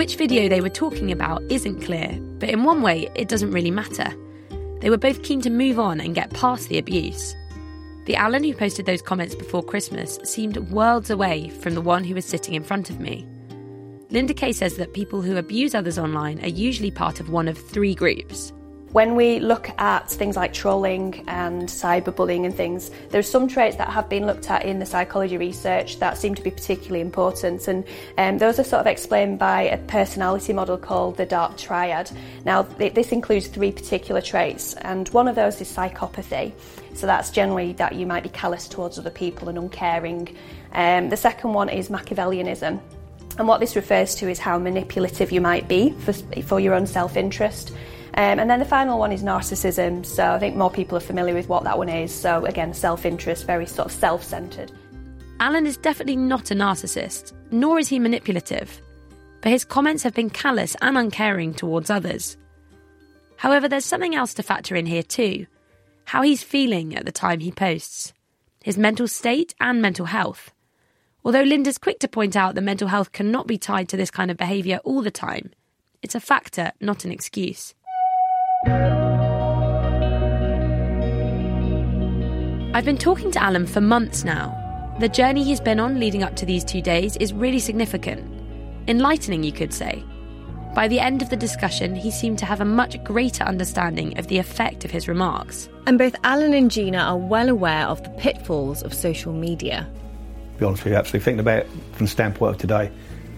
Which 0.02 0.16
video 0.16 0.50
they 0.50 0.62
were 0.62 0.70
talking 0.70 1.12
about 1.12 1.44
isn't 1.52 1.84
clear, 1.84 2.18
but 2.40 2.50
in 2.50 2.64
one 2.64 2.82
way, 2.82 3.12
it 3.14 3.28
doesn't 3.28 3.52
really 3.52 3.70
matter. 3.70 4.12
They 4.80 4.90
were 4.90 4.98
both 4.98 5.22
keen 5.22 5.42
to 5.42 5.52
move 5.52 5.78
on 5.78 6.02
and 6.02 6.16
get 6.16 6.34
past 6.34 6.70
the 6.70 6.80
abuse. 6.80 7.36
The 8.06 8.16
Alan 8.16 8.44
who 8.44 8.56
posted 8.56 8.88
those 8.88 9.04
comments 9.04 9.36
before 9.36 9.62
Christmas 9.62 10.18
seemed 10.24 10.58
worlds 10.72 11.12
away 11.12 11.50
from 11.50 11.76
the 11.76 11.82
one 11.82 12.04
who 12.04 12.16
was 12.16 12.26
sitting 12.26 12.56
in 12.56 12.64
front 12.64 12.90
of 12.90 13.00
me. 13.00 13.28
Linda 14.10 14.34
Kay 14.34 14.54
says 14.54 14.76
that 14.78 14.96
people 14.96 15.22
who 15.22 15.38
abuse 15.38 15.76
others 15.76 16.00
online 16.00 16.44
are 16.44 16.48
usually 16.48 16.90
part 16.90 17.20
of 17.20 17.30
one 17.30 17.48
of 17.48 17.56
three 17.56 17.94
groups. 17.94 18.54
When 18.92 19.16
we 19.16 19.40
look 19.40 19.70
at 19.80 20.10
things 20.10 20.36
like 20.36 20.52
trolling 20.52 21.24
and 21.30 21.70
cyberbullying 21.70 22.44
and 22.44 22.54
things, 22.54 22.92
there's 23.10 23.30
some 23.30 23.48
traits 23.48 23.78
that 23.78 23.88
have 23.88 24.10
been 24.10 24.26
looked 24.26 24.52
at 24.52 24.66
in 24.66 24.80
the 24.80 24.86
psychology 24.86 25.38
research 25.38 26.00
that 26.00 26.18
seem 26.18 26.36
to 26.36 26.42
be 26.42 26.52
particularly 26.52 27.00
important, 27.00 27.70
and 27.70 27.86
um, 28.18 28.38
those 28.38 28.60
are 28.60 28.66
sort 28.66 28.82
of 28.82 28.88
explained 28.88 29.40
by 29.40 29.62
a 29.62 29.78
personality 29.78 30.52
model 30.52 30.78
called 30.78 31.16
the 31.16 31.26
Dark 31.26 31.58
Triad. 31.58 32.12
Now, 32.44 32.64
th- 32.64 32.94
this 32.94 33.14
includes 33.14 33.48
three 33.48 33.72
particular 33.72 34.20
traits, 34.20 34.74
and 34.74 35.08
one 35.10 35.30
of 35.30 35.36
those 35.36 35.62
is 35.62 35.74
psychopathy. 35.74 36.52
So 36.94 37.08
that's 37.08 37.30
generally 37.30 37.72
that 37.74 37.96
you 37.96 38.06
might 38.06 38.24
be 38.24 38.30
callous 38.30 38.68
towards 38.68 39.00
other 39.00 39.10
people 39.10 39.48
and 39.48 39.58
uncaring. 39.58 40.36
Um, 40.74 41.08
the 41.08 41.16
second 41.16 41.54
one 41.54 41.70
is 41.70 41.88
Machiavellianism. 41.88 42.82
And 43.38 43.48
what 43.48 43.62
this 43.62 43.78
refers 43.78 44.16
to 44.16 44.30
is 44.30 44.38
how 44.38 44.60
manipulative 44.60 45.32
you 45.32 45.40
might 45.40 45.70
be 45.70 45.92
for, 45.92 46.12
for 46.44 46.60
your 46.60 46.74
own 46.74 46.86
self 46.86 47.16
interest. 47.16 47.72
Um, 48.16 48.40
and 48.40 48.50
then 48.50 48.60
the 48.60 48.66
final 48.66 49.00
one 49.00 49.12
is 49.12 49.24
narcissism. 49.24 50.06
So 50.06 50.34
I 50.34 50.40
think 50.40 50.56
more 50.56 50.70
people 50.70 50.98
are 50.98 51.02
familiar 51.02 51.34
with 51.34 51.48
what 51.48 51.64
that 51.64 51.78
one 51.78 51.90
is. 51.90 52.14
So 52.14 52.46
again, 52.46 52.74
self 52.74 53.06
interest, 53.06 53.46
very 53.46 53.66
sort 53.66 53.88
of 53.88 53.92
self 53.92 54.24
centered. 54.24 54.72
Alan 55.40 55.66
is 55.66 55.78
definitely 55.78 56.18
not 56.18 56.52
a 56.52 56.56
narcissist, 56.56 57.34
nor 57.52 57.80
is 57.80 57.88
he 57.88 58.00
manipulative, 58.00 58.82
but 59.42 59.52
his 59.52 59.66
comments 59.66 60.04
have 60.04 60.14
been 60.14 60.30
callous 60.30 60.76
and 60.82 60.98
uncaring 60.98 61.54
towards 61.54 61.90
others. 61.90 62.38
However, 63.38 63.68
there's 63.68 63.86
something 63.86 64.14
else 64.14 64.36
to 64.36 64.44
factor 64.44 64.76
in 64.76 64.86
here 64.86 65.04
too 65.04 65.48
how 66.06 66.22
he's 66.24 66.44
feeling 66.44 66.96
at 66.96 67.06
the 67.06 67.12
time 67.12 67.40
he 67.40 67.52
posts, 67.52 68.14
his 68.64 68.78
mental 68.78 69.08
state 69.08 69.56
and 69.62 69.82
mental 69.82 70.08
health. 70.08 70.52
Although 71.24 71.44
Linda's 71.44 71.78
quick 71.78 72.00
to 72.00 72.08
point 72.08 72.36
out 72.36 72.56
that 72.56 72.62
mental 72.62 72.90
health 72.90 73.12
cannot 73.12 73.48
be 73.48 73.58
tied 73.58 73.88
to 73.90 73.98
this 73.98 74.12
kind 74.12 74.30
of 74.30 74.38
behaviour 74.38 74.80
all 74.84 75.02
the 75.02 75.12
time, 75.12 75.52
it's 76.02 76.16
a 76.16 76.20
factor, 76.20 76.72
not 76.82 77.06
an 77.06 77.12
excuse. 77.12 77.74
I've 82.74 82.86
been 82.86 82.98
talking 82.98 83.32
to 83.32 83.42
Alan 83.42 83.66
for 83.66 83.82
months 83.82 84.24
now. 84.24 84.56
The 85.00 85.10
journey 85.10 85.44
he's 85.44 85.60
been 85.60 85.80
on 85.80 86.00
leading 86.00 86.22
up 86.22 86.36
to 86.36 86.46
these 86.46 86.64
two 86.64 86.80
days 86.80 87.18
is 87.18 87.34
really 87.34 87.58
significant. 87.58 88.24
Enlightening, 88.88 89.44
you 89.44 89.52
could 89.52 89.74
say. 89.74 90.04
By 90.76 90.88
the 90.88 91.00
end 91.00 91.24
of 91.24 91.32
the 91.32 91.36
discussion, 91.36 91.96
he 91.96 92.12
seemed 92.12 92.38
to 92.40 92.46
have 92.46 92.62
a 92.62 92.66
much 92.66 93.04
greater 93.04 93.44
understanding 93.46 94.20
of 94.20 94.28
the 94.28 94.38
effect 94.38 94.86
of 94.86 94.92
his 94.92 95.08
remarks. 95.08 95.68
And 95.88 95.98
both 95.98 96.16
Alan 96.24 96.54
and 96.54 96.70
Gina 96.70 97.00
are 97.00 97.18
well 97.18 97.50
aware 97.50 97.88
of 97.88 98.04
the 98.04 98.12
pitfalls 98.12 98.84
of 98.84 98.94
social 98.94 99.34
media. 99.34 99.90
To 100.54 100.60
be 100.60 100.66
honest 100.66 100.84
with 100.84 100.94
you, 100.94 101.00
absolutely. 101.00 101.26
Thinking 101.26 101.40
about 101.40 101.64
it 101.64 101.70
from 101.94 102.06
the 102.06 102.12
standpoint 102.12 102.56
of 102.56 102.62
today, 102.62 102.92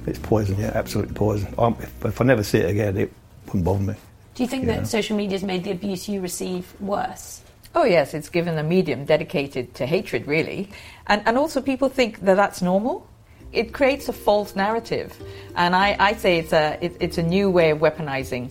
it's 0.05 0.19
poison, 0.19 0.59
yeah, 0.59 0.71
absolutely 0.75 1.13
poison. 1.13 1.55
I'm, 1.57 1.75
if, 1.75 2.05
if 2.05 2.19
I 2.19 2.25
never 2.25 2.43
see 2.43 2.57
it 2.57 2.69
again, 2.69 2.97
it 2.97 3.13
wouldn't 3.45 3.63
bother 3.63 3.83
me. 3.83 3.95
Do 4.35 4.43
you 4.43 4.49
think 4.49 4.65
Yeah. 4.65 4.77
that 4.77 4.87
social 4.87 5.15
media 5.15 5.35
has 5.35 5.43
made 5.43 5.63
the 5.63 5.71
abuse 5.71 6.09
you 6.09 6.19
receive 6.21 6.73
worse? 6.79 7.41
Oh 7.75 7.85
yes, 7.85 8.13
it's 8.13 8.29
given 8.29 8.57
a 8.57 8.63
medium 8.63 9.05
dedicated 9.05 9.73
to 9.75 9.85
hatred, 9.85 10.27
really, 10.27 10.69
and 11.07 11.21
and 11.25 11.37
also 11.37 11.61
people 11.61 11.89
think 11.89 12.19
that 12.21 12.35
that's 12.35 12.61
normal. 12.61 13.07
It 13.51 13.73
creates 13.73 14.09
a 14.09 14.13
false 14.13 14.55
narrative, 14.55 15.13
and 15.55 15.75
I, 15.75 15.95
I 15.99 16.13
say 16.13 16.37
it's 16.39 16.53
a 16.53 16.77
it, 16.81 16.95
it's 16.99 17.17
a 17.17 17.23
new 17.23 17.49
way 17.49 17.71
of 17.71 17.79
weaponizing, 17.79 18.49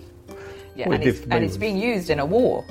yeah, 0.77 0.89
Well, 0.89 0.95
and, 0.95 1.05
it's, 1.05 1.21
and 1.31 1.45
it's 1.45 1.57
being 1.57 1.77
used 1.77 2.11
in 2.11 2.19
a 2.21 2.27
war. 2.27 2.65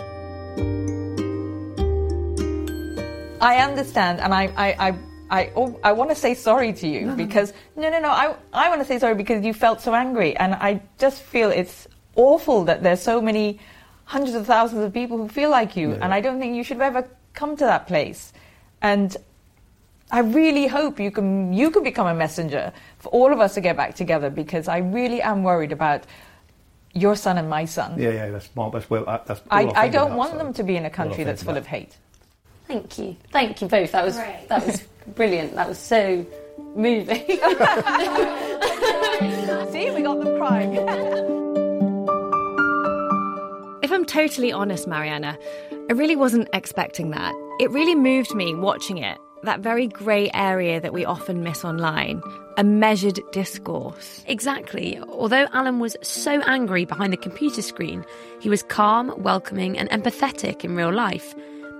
I 3.42 3.58
understand, 3.58 4.20
and 4.20 4.34
I 4.34 4.44
I. 4.58 4.90
I 4.90 4.96
I, 5.34 5.50
oh, 5.56 5.80
I 5.82 5.94
want 5.94 6.10
to 6.10 6.16
say 6.16 6.34
sorry 6.34 6.74
to 6.74 6.88
you 6.90 7.12
because 7.16 7.54
no 7.78 7.90
no 7.90 8.02
no 8.02 8.10
I 8.10 8.36
I 8.52 8.68
want 8.68 8.82
to 8.82 8.86
say 8.86 9.00
sorry 9.00 9.16
because 9.16 9.46
you 9.46 9.54
felt 9.54 9.80
so 9.80 9.94
angry 9.96 10.36
and 10.36 10.54
I 10.54 10.82
just 11.00 11.22
feel 11.24 11.50
it's 11.52 11.88
awful 12.16 12.66
that 12.66 12.84
there's 12.84 13.02
so 13.02 13.22
many 13.22 13.60
hundreds 14.06 14.36
of 14.36 14.46
thousands 14.46 14.84
of 14.84 14.94
people 14.94 15.18
who 15.18 15.28
feel 15.28 15.50
like 15.50 15.76
you 15.76 15.94
and 15.94 16.14
I 16.14 16.22
don't 16.22 16.40
think 16.40 16.56
you 16.56 16.64
should 16.64 16.82
ever 16.82 17.08
come 17.34 17.56
to 17.58 17.64
that 17.66 17.88
place 17.88 18.34
and 18.82 19.16
I 20.12 20.20
really 20.20 20.68
hope 20.68 21.00
you 21.00 21.10
can 21.12 21.54
you 21.54 21.72
can 21.72 21.84
become 21.84 22.08
a 22.08 22.14
messenger 22.14 22.74
for 23.00 23.10
all 23.10 23.32
of 23.32 23.40
us 23.40 23.54
to 23.54 23.62
get 23.62 23.78
back 23.78 23.96
together 23.96 24.30
because 24.30 24.68
I 24.68 24.80
really 24.80 25.22
am 25.22 25.44
worried 25.44 25.72
about 25.72 26.04
your 26.94 27.16
son 27.16 27.38
and 27.38 27.50
my 27.50 27.64
son. 27.66 27.98
Yeah, 27.98 28.12
yeah, 28.12 28.30
that's 28.30 28.50
my, 28.56 28.70
that's 28.70 28.90
well, 28.90 29.06
uh, 29.08 29.20
that's. 29.26 29.40
all 29.50 29.76
I, 29.78 29.84
I 29.84 29.88
don't 29.88 30.16
want 30.16 30.32
so 30.32 30.38
them 30.38 30.54
to 30.54 30.64
be 30.64 30.76
in 30.76 30.84
a 30.86 30.90
country 30.90 31.18
think 31.18 31.28
that's 31.28 31.44
full 31.44 31.52
about. 31.52 31.62
of 31.62 31.68
hate. 31.68 31.96
Thank 32.68 32.98
you. 33.00 33.16
Thank 33.32 33.62
you 33.62 33.70
both. 33.70 33.94
That 33.94 34.04
was 34.04 34.18
that 34.18 34.66
was 34.66 34.82
brilliant. 35.16 35.56
That 35.56 35.70
was 35.70 35.78
so 35.78 36.26
moving. 36.76 37.26
See, 39.72 39.92
we 39.92 40.02
got 40.02 40.20
them 40.20 40.38
crying. 40.38 41.38
If 43.92 43.96
I'm 43.96 44.06
totally 44.06 44.54
honest, 44.54 44.88
Marianna, 44.88 45.38
I 45.90 45.92
really 45.92 46.16
wasn't 46.16 46.48
expecting 46.54 47.10
that. 47.10 47.36
It 47.60 47.70
really 47.72 47.94
moved 47.94 48.34
me 48.34 48.56
watching 48.56 49.00
it, 49.00 49.18
that 49.44 49.60
very 49.60 49.88
grey 49.88 50.32
area 50.34 50.80
that 50.80 50.94
we 50.94 51.04
often 51.04 51.44
miss 51.44 51.66
online, 51.66 52.24
a 52.56 52.64
measured 52.64 53.20
discourse. 53.34 54.24
Exactly. 54.28 54.98
Although 55.10 55.46
Alan 55.52 55.80
was 55.80 55.98
so 56.02 56.40
angry 56.44 56.86
behind 56.86 57.12
the 57.12 57.18
computer 57.18 57.62
screen, 57.62 58.06
he 58.40 58.48
was 58.48 58.64
calm, 58.64 59.14
welcoming, 59.18 59.78
and 59.78 59.90
empathetic 59.90 60.64
in 60.64 60.74
real 60.74 60.94
life. 60.94 61.36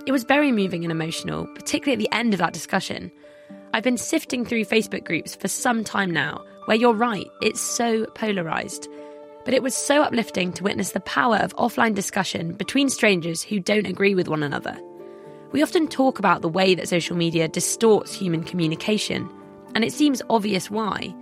It 0.06 0.12
was 0.12 0.24
very 0.24 0.52
moving 0.52 0.84
and 0.84 0.92
emotional, 0.92 1.46
particularly 1.54 1.94
at 1.94 2.10
the 2.10 2.14
end 2.14 2.34
of 2.34 2.38
that 2.40 2.52
discussion. 2.52 3.10
I've 3.72 3.84
been 3.84 3.96
sifting 3.96 4.44
through 4.44 4.66
Facebook 4.66 5.04
groups 5.04 5.34
for 5.34 5.48
some 5.48 5.82
time 5.82 6.10
now, 6.10 6.44
where 6.66 6.76
you're 6.76 6.92
right, 6.92 7.30
it's 7.40 7.62
so 7.62 8.04
polarised. 8.14 8.86
But 9.44 9.54
it 9.54 9.62
was 9.62 9.74
so 9.74 10.02
uplifting 10.02 10.52
to 10.52 10.64
witness 10.64 10.92
the 10.92 11.00
power 11.00 11.36
of 11.36 11.56
offline 11.56 11.94
discussion 11.94 12.52
between 12.52 12.88
strangers 12.88 13.42
who 13.42 13.60
don't 13.60 13.86
agree 13.86 14.14
with 14.14 14.28
one 14.28 14.42
another. 14.42 14.78
We 15.50 15.62
often 15.62 15.88
talk 15.88 16.18
about 16.18 16.42
the 16.42 16.48
way 16.48 16.74
that 16.74 16.88
social 16.88 17.16
media 17.16 17.48
distorts 17.48 18.14
human 18.14 18.44
communication, 18.44 19.28
and 19.74 19.84
it 19.84 19.92
seems 19.92 20.22
obvious 20.30 20.70
why. 20.70 21.14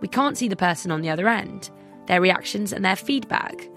We 0.00 0.08
can't 0.08 0.36
see 0.36 0.48
the 0.48 0.56
person 0.56 0.90
on 0.90 1.02
the 1.02 1.10
other 1.10 1.28
end, 1.28 1.70
their 2.06 2.20
reactions, 2.20 2.72
and 2.72 2.84
their 2.84 2.96
feedback. 2.96 3.68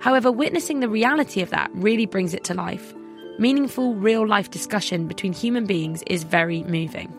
However, 0.00 0.30
witnessing 0.30 0.80
the 0.80 0.88
reality 0.88 1.42
of 1.42 1.50
that 1.50 1.70
really 1.74 2.06
brings 2.06 2.34
it 2.34 2.44
to 2.44 2.54
life. 2.54 2.94
Meaningful, 3.38 3.94
real 3.94 4.26
life 4.26 4.50
discussion 4.50 5.06
between 5.06 5.32
human 5.32 5.66
beings 5.66 6.02
is 6.06 6.22
very 6.22 6.62
moving. 6.64 7.12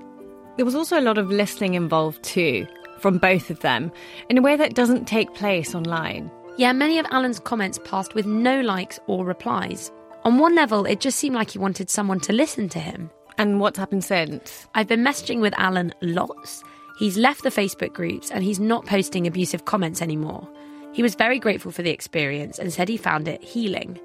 There 0.55 0.65
was 0.65 0.75
also 0.75 0.99
a 0.99 1.01
lot 1.01 1.17
of 1.17 1.29
listening 1.29 1.75
involved 1.75 2.23
too, 2.23 2.67
from 2.99 3.17
both 3.17 3.49
of 3.49 3.59
them, 3.61 3.91
in 4.29 4.37
a 4.37 4.41
way 4.41 4.55
that 4.55 4.75
doesn't 4.75 5.07
take 5.07 5.33
place 5.33 5.73
online. 5.73 6.31
Yeah, 6.57 6.73
many 6.73 6.99
of 6.99 7.05
Alan's 7.09 7.39
comments 7.39 7.79
passed 7.85 8.15
with 8.15 8.25
no 8.25 8.61
likes 8.61 8.99
or 9.07 9.25
replies. 9.25 9.91
On 10.23 10.37
one 10.37 10.55
level, 10.55 10.85
it 10.85 10.99
just 10.99 11.17
seemed 11.17 11.35
like 11.35 11.51
he 11.51 11.59
wanted 11.59 11.89
someone 11.89 12.19
to 12.21 12.33
listen 12.33 12.67
to 12.69 12.79
him. 12.79 13.09
And 13.37 13.61
what's 13.61 13.79
happened 13.79 14.03
since? 14.03 14.67
I've 14.75 14.87
been 14.87 15.03
messaging 15.03 15.39
with 15.39 15.53
Alan 15.57 15.93
lots. 16.01 16.61
He's 16.97 17.17
left 17.17 17.43
the 17.43 17.49
Facebook 17.49 17.93
groups 17.93 18.29
and 18.29 18.43
he's 18.43 18.59
not 18.59 18.85
posting 18.85 19.25
abusive 19.25 19.63
comments 19.63 20.01
anymore. 20.01 20.45
He 20.91 21.01
was 21.01 21.15
very 21.15 21.39
grateful 21.39 21.71
for 21.71 21.81
the 21.81 21.91
experience 21.91 22.59
and 22.59 22.73
said 22.73 22.89
he 22.89 22.97
found 22.97 23.29
it 23.29 23.41
healing. 23.41 23.97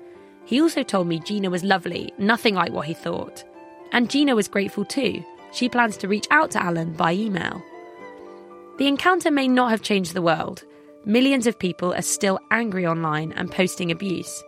He 0.44 0.60
also 0.60 0.84
told 0.84 1.08
me 1.08 1.18
Gina 1.18 1.50
was 1.50 1.64
lovely, 1.64 2.12
nothing 2.18 2.54
like 2.54 2.72
what 2.72 2.86
he 2.86 2.94
thought. 2.94 3.42
And 3.90 4.08
Gina 4.08 4.36
was 4.36 4.46
grateful 4.46 4.84
too. 4.84 5.24
She 5.52 5.68
plans 5.68 5.96
to 5.96 6.08
reach 6.08 6.28
out 6.30 6.52
to 6.52 6.62
Alan 6.62 6.92
by 6.92 7.12
email. 7.12 7.60
The 8.76 8.88
encounter 8.88 9.30
may 9.30 9.46
not 9.46 9.70
have 9.70 9.82
changed 9.82 10.14
the 10.14 10.22
world. 10.22 10.64
Millions 11.04 11.46
of 11.46 11.56
people 11.56 11.94
are 11.94 12.02
still 12.02 12.40
angry 12.50 12.84
online 12.84 13.30
and 13.32 13.48
posting 13.48 13.92
abuse. 13.92 14.42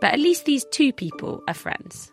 But 0.00 0.12
at 0.12 0.18
least 0.18 0.46
these 0.46 0.64
two 0.72 0.92
people 0.92 1.44
are 1.46 1.54
friends. 1.54 2.10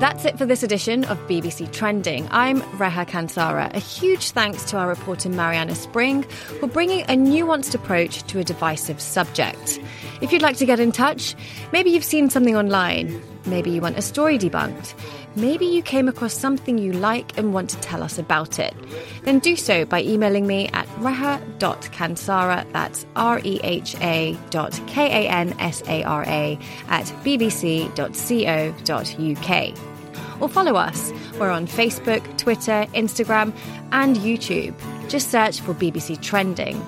That's 0.00 0.26
it 0.26 0.36
for 0.36 0.44
this 0.44 0.62
edition 0.62 1.06
of 1.06 1.16
BBC 1.26 1.72
Trending. 1.72 2.28
I'm 2.30 2.60
Reha 2.76 3.06
Kansara. 3.08 3.74
A 3.74 3.78
huge 3.78 4.32
thanks 4.32 4.64
to 4.64 4.76
our 4.76 4.86
reporter 4.86 5.30
Marianna 5.30 5.74
Spring 5.74 6.24
for 6.60 6.66
bringing 6.66 7.04
a 7.04 7.16
nuanced 7.16 7.74
approach 7.74 8.22
to 8.24 8.38
a 8.38 8.44
divisive 8.44 9.00
subject. 9.00 9.80
If 10.20 10.30
you'd 10.30 10.42
like 10.42 10.58
to 10.58 10.66
get 10.66 10.78
in 10.78 10.92
touch, 10.92 11.34
maybe 11.72 11.88
you've 11.88 12.04
seen 12.04 12.28
something 12.28 12.54
online, 12.54 13.18
maybe 13.46 13.70
you 13.70 13.80
want 13.80 13.98
a 13.98 14.02
story 14.02 14.38
debunked, 14.38 14.94
maybe 15.36 15.66
you 15.66 15.82
came 15.82 16.08
across 16.08 16.34
something 16.34 16.78
you 16.78 16.92
like 16.92 17.36
and 17.38 17.52
want 17.52 17.70
to 17.70 17.78
tell 17.80 18.02
us 18.02 18.18
about 18.18 18.58
it, 18.58 18.74
then 19.22 19.38
do 19.38 19.56
so 19.56 19.84
by 19.84 20.02
emailing 20.02 20.46
me 20.46 20.68
at 20.68 20.86
reha.kansara, 20.98 22.70
that's 22.72 23.06
R 23.16 23.40
E 23.44 23.60
H 23.62 23.96
A 24.00 24.36
dot 24.50 24.80
K 24.86 25.26
A 25.26 25.30
N 25.30 25.54
S 25.58 25.82
A 25.88 26.02
R 26.04 26.24
A, 26.26 26.58
at 26.88 27.06
bbc.co.uk 27.24 27.94
or 30.40 30.48
follow 30.48 30.74
us. 30.76 31.12
We're 31.38 31.50
on 31.50 31.66
Facebook, 31.66 32.38
Twitter, 32.38 32.86
Instagram, 32.94 33.54
and 33.92 34.16
YouTube. 34.16 34.74
Just 35.08 35.30
search 35.30 35.60
for 35.60 35.74
BBC 35.74 36.20
Trending. 36.20 36.84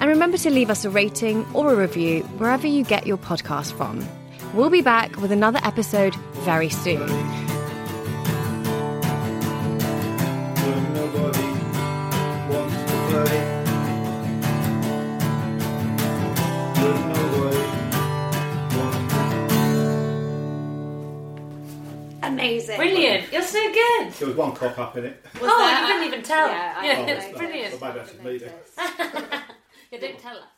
And 0.00 0.08
remember 0.08 0.38
to 0.38 0.50
leave 0.50 0.70
us 0.70 0.84
a 0.84 0.90
rating 0.90 1.46
or 1.54 1.72
a 1.72 1.76
review 1.76 2.22
wherever 2.38 2.66
you 2.66 2.84
get 2.84 3.06
your 3.06 3.18
podcast 3.18 3.72
from. 3.72 4.06
We'll 4.54 4.70
be 4.70 4.80
back 4.82 5.16
with 5.16 5.30
another 5.30 5.60
episode 5.62 6.14
very 6.44 6.68
soon. 6.70 7.00
When 10.60 10.94
nobody 10.94 11.48
wants 12.50 12.76
to 12.76 12.96
play. 13.08 13.38
When 16.80 16.98
nobody 17.12 17.62
wants 18.76 19.12
to 22.20 22.26
Amazing. 22.26 22.76
Brilliant. 22.76 23.32
You're 23.32 23.42
so 23.42 23.60
good. 23.72 24.12
There 24.12 24.28
was 24.28 24.36
one 24.36 24.54
cock 24.54 24.78
up 24.78 24.96
in 24.96 25.04
it. 25.04 25.24
oh, 25.40 25.80
you 25.80 25.86
didn't 25.86 26.06
even 26.06 26.22
tell. 26.22 26.48
Yeah, 26.48 26.74
I 26.76 26.86
yeah 26.86 27.04
know. 27.04 27.12
it's 27.12 27.38
brilliant. 27.38 27.80
Maybe 27.80 28.00
I 28.00 28.04
should 28.06 28.24
leave 28.24 28.42
it. 28.42 28.66
yeah, 29.90 30.00
don't 30.00 30.18
tell 30.18 30.36
us. 30.36 30.57